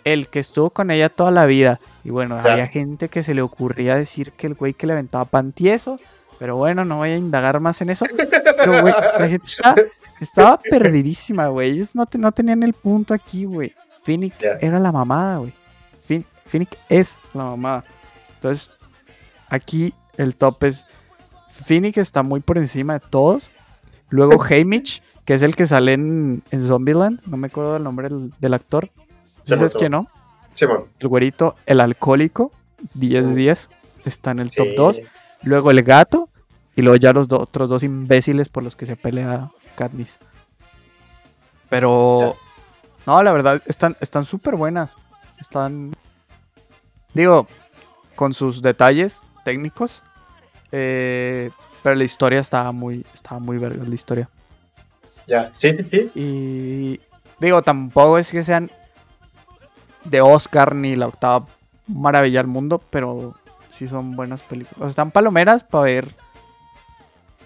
[0.03, 1.79] el que estuvo con ella toda la vida.
[2.03, 5.25] Y bueno, había gente que se le ocurría decir que el güey que le aventaba
[5.25, 5.99] pan tieso.
[6.39, 8.05] Pero bueno, no voy a indagar más en eso.
[8.57, 9.47] Pero, güey, la gente
[10.21, 11.71] estaba, perdidísima, güey.
[11.71, 13.73] Ellos no, no tenían el punto aquí, güey.
[14.03, 15.53] Phoenix era la mamada, güey.
[16.45, 17.83] Phoenix es la mamada.
[18.35, 18.71] Entonces,
[19.47, 20.85] aquí el top es.
[21.49, 23.49] Phoenix está muy por encima de todos.
[24.09, 27.21] Luego Hamish, que es el que sale en, en Zombieland.
[27.25, 28.09] No me acuerdo el nombre
[28.39, 28.89] del actor.
[29.43, 30.07] ¿Sabes quién no?
[30.99, 32.51] El güerito, el alcohólico,
[32.95, 33.69] 10 de 10,
[34.05, 35.01] está en el top 2.
[35.43, 36.29] Luego el gato,
[36.75, 40.19] y luego ya los otros dos imbéciles por los que se pelea Katniss.
[41.69, 42.35] Pero,
[43.05, 44.95] no, la verdad, están súper buenas.
[45.39, 45.93] Están,
[47.13, 47.47] digo,
[48.15, 50.03] con sus detalles técnicos.
[50.71, 51.49] Eh,
[51.83, 54.29] pero la historia estaba muy, estaba muy verga, la historia.
[55.27, 56.11] Ya, sí, sí.
[56.13, 57.01] Y
[57.39, 58.69] digo, tampoco es que sean
[60.03, 61.45] de Oscar ni la octava
[61.87, 63.35] maravilla del mundo, pero
[63.71, 64.77] sí son buenas películas.
[64.77, 66.15] O sea, están palomeras para ver.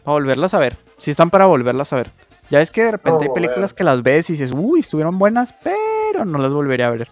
[0.04, 0.78] Para volverlas a ver.
[0.98, 2.10] Sí están para volverlas a ver.
[2.50, 5.54] Ya es que de repente hay películas que las ves y dices, uy, estuvieron buenas,
[5.64, 7.10] pero no las volvería a ver.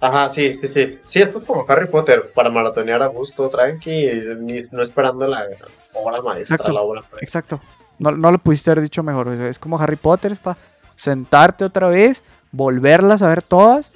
[0.00, 0.98] Ajá, sí, sí, sí.
[1.04, 4.06] Sí, esto es como Harry Potter, para maratonear a gusto, tranqui,
[4.38, 5.46] ni, no esperando la
[5.94, 7.02] obra maestra, exacto, la obra.
[7.20, 7.60] Exacto.
[7.98, 9.28] No, no lo pudiste haber dicho mejor.
[9.28, 10.58] Es como Harry Potter, para
[10.96, 12.22] sentarte otra vez,
[12.52, 13.92] volverlas a ver todas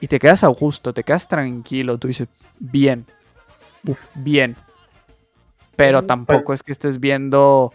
[0.00, 2.28] y te quedas a gusto, te quedas tranquilo, tú dices,
[2.58, 3.06] bien,
[3.86, 4.56] uf, bien.
[5.74, 7.72] Pero tampoco es que estés viendo,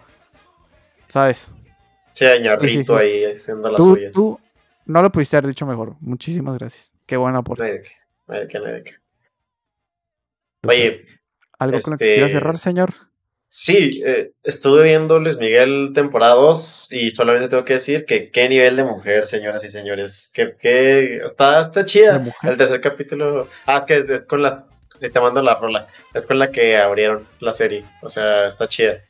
[1.12, 1.51] ¿sabes?
[2.12, 4.14] Sí, añarrito ahí haciendo las tú, suyas.
[4.14, 4.39] Tú
[4.86, 5.95] no lo pudiste haber dicho mejor.
[5.99, 6.93] Muchísimas gracias.
[7.05, 7.82] Qué buena aporte.
[10.68, 11.05] Oye,
[11.59, 12.93] ¿algo con lo que quiera cerrar, señor?
[13.47, 18.47] Sí, eh, estuve viendo Luis Miguel temporada 2 y solamente tengo que decir que qué
[18.47, 20.30] nivel de mujer, señoras y señores.
[20.34, 22.24] Que, que está, está chida.
[22.43, 23.49] El tercer capítulo.
[23.66, 24.66] Ah, que es con la.
[25.01, 25.88] Te mando la rola.
[26.14, 27.84] Es con la que abrieron la serie.
[28.01, 29.01] O sea, está chida.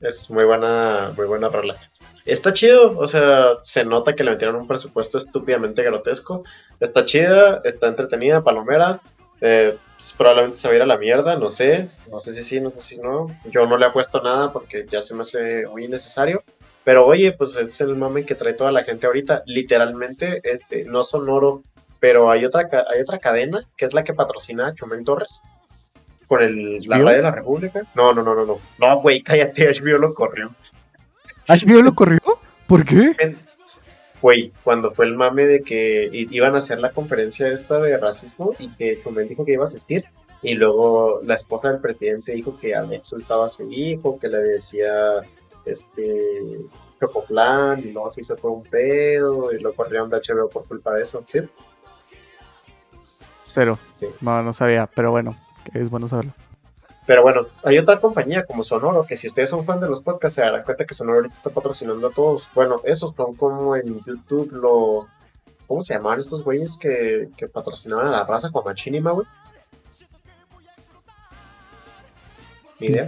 [0.00, 1.76] Es muy buena, muy buena rola.
[2.24, 6.44] Está chido, o sea, se nota que le metieron un presupuesto estúpidamente grotesco.
[6.78, 9.00] Está chida, está entretenida, palomera.
[9.40, 12.42] Eh, pues, probablemente se va a ir a la mierda, no sé, no sé si
[12.42, 13.26] sí, no sé si no.
[13.50, 16.42] Yo no le he puesto nada porque ya se me hace muy innecesario.
[16.84, 19.42] Pero oye, pues es el mame que trae toda la gente ahorita.
[19.46, 21.62] Literalmente, este, no sonoro,
[22.00, 25.40] pero hay otra, hay otra cadena que es la que patrocina a Chumel Torres.
[26.28, 27.82] Con el, la radio de la República.
[27.94, 28.58] No, no, no, no, no.
[28.78, 30.54] No, güey, cállate, HBO lo corrió.
[31.48, 32.20] ¿HBO lo corrió?
[32.66, 33.14] ¿Por qué?
[34.20, 38.54] güey, cuando fue el mame de que iban a hacer la conferencia esta de racismo
[38.58, 40.04] y que Chumel dijo que iba a asistir,
[40.40, 44.38] Y luego la esposa del presidente dijo que había insultado a su hijo, que le
[44.38, 45.22] decía
[45.64, 46.60] este
[47.00, 50.94] Chocoplan, y luego se hizo todo un pedo, y lo corrieron de HBO por culpa
[50.94, 51.40] de eso, ¿sí?
[53.46, 53.78] Cero.
[53.94, 54.06] Sí.
[54.20, 55.36] No, no sabía, pero bueno,
[55.74, 56.32] es bueno saberlo.
[57.06, 60.34] Pero bueno, hay otra compañía como Sonoro, que si ustedes son fan de los podcasts
[60.36, 62.50] se darán cuenta que Sonoro ahorita está patrocinando a todos.
[62.54, 65.06] Bueno, esos son como en YouTube los...
[65.66, 69.26] ¿Cómo se llamaban estos güeyes que, que patrocinaban a la raza con Machinima, güey?
[72.80, 73.06] Ni idea.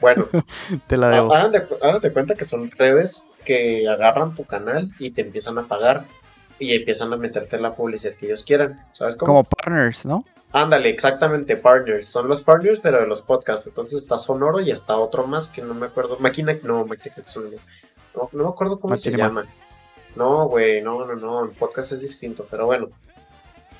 [0.00, 0.28] Bueno,
[0.86, 1.34] Te la debo.
[1.34, 5.58] hagan de, hagan de cuenta que son redes que agarran tu canal y te empiezan
[5.58, 6.04] a pagar
[6.58, 8.84] y empiezan a meterte la publicidad que ellos quieran.
[8.92, 9.26] ¿Sabes cómo?
[9.32, 10.24] Como partners, ¿no?
[10.52, 12.06] Ándale, exactamente, partners.
[12.06, 13.66] Son los partners, pero de los podcasts.
[13.66, 16.16] Entonces está Sonoro y está otro más que no me acuerdo.
[16.18, 17.16] Máquina, no, Máquina.
[18.14, 19.44] No, no me acuerdo cómo se llama.
[20.14, 21.44] No, güey, no, no, no.
[21.44, 22.88] En podcast es distinto, pero bueno.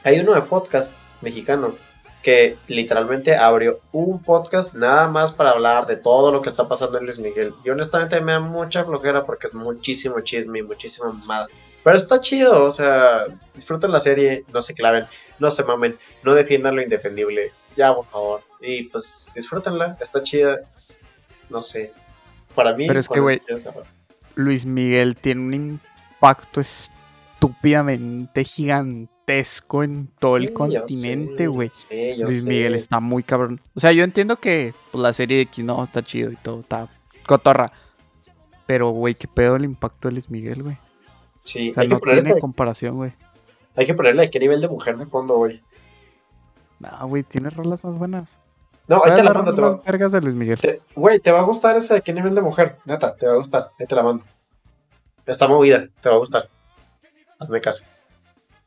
[0.04, 0.92] Hay uno de podcast
[1.22, 1.74] mexicano
[2.22, 6.98] que literalmente abrió un podcast nada más para hablar de todo lo que está pasando
[6.98, 7.54] en Luis Miguel.
[7.64, 11.46] Y honestamente me da mucha flojera porque es muchísimo chisme y muchísima mamada.
[11.86, 13.20] Pero está chido, o sea,
[13.54, 15.04] disfruten la serie, no se claven,
[15.38, 18.40] no se mamen, no defiendan lo indefendible, ya por favor.
[18.60, 20.62] Y pues disfrútenla, está chida,
[21.48, 21.92] no sé.
[22.56, 23.40] Para mí, Pero es que, güey.
[24.34, 31.68] Luis Miguel tiene un impacto estúpidamente gigantesco en todo Sí, el continente, güey.
[31.68, 32.48] sí, Luis sé.
[32.48, 33.60] Miguel está muy cabrón.
[33.76, 36.88] O sea, yo entiendo que pues, la serie X no está chido y todo, está
[37.28, 37.70] cotorra.
[38.66, 40.78] Pero, güey, qué pedo el impacto de Luis Miguel, güey.
[41.46, 43.12] Sí, O sea, hay, que ponerle, tiene comparación, güey.
[43.76, 45.62] hay que ponerle a qué nivel de mujer de fondo, güey.
[46.80, 48.38] No, güey, tiene rolas más buenas.
[48.88, 50.60] No, ahí ¿Cuál te la mando, te va, vergas de Luis Miguel?
[50.60, 53.32] te- Güey, te va a gustar esa de qué nivel de mujer, neta, te va
[53.34, 54.24] a gustar, ahí te la mando.
[55.24, 56.48] Está movida, te va a gustar.
[57.38, 57.84] Hazme caso.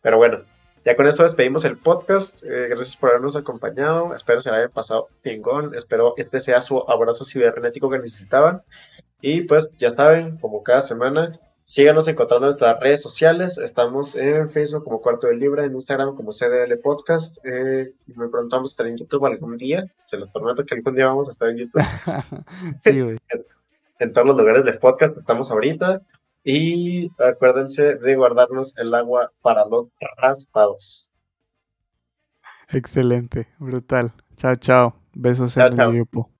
[0.01, 0.39] Pero bueno,
[0.85, 2.43] ya con eso despedimos el podcast.
[2.45, 4.13] Eh, gracias por habernos acompañado.
[4.15, 5.73] Espero se la haya pasado chingón.
[5.75, 8.61] Espero este sea su abrazo cibernético que necesitaban.
[9.21, 11.31] Y pues ya saben, como cada semana,
[11.69, 13.59] síganos encontrando en nuestras redes sociales.
[13.59, 17.37] Estamos en Facebook como Cuarto de Libra, en Instagram como CDL Podcast.
[17.45, 19.85] Eh, vamos a estar en YouTube algún día.
[20.03, 21.83] Se los prometo que algún día vamos a estar en YouTube.
[22.81, 23.17] sí, güey.
[23.99, 26.01] en todos los lugares de podcast estamos ahorita.
[26.43, 31.11] Y acuérdense de guardarnos el agua para los raspados.
[32.69, 34.13] Excelente, brutal.
[34.37, 34.95] Chao, chao.
[35.13, 35.89] Besos Chao, en chao.
[35.91, 36.31] el grupo.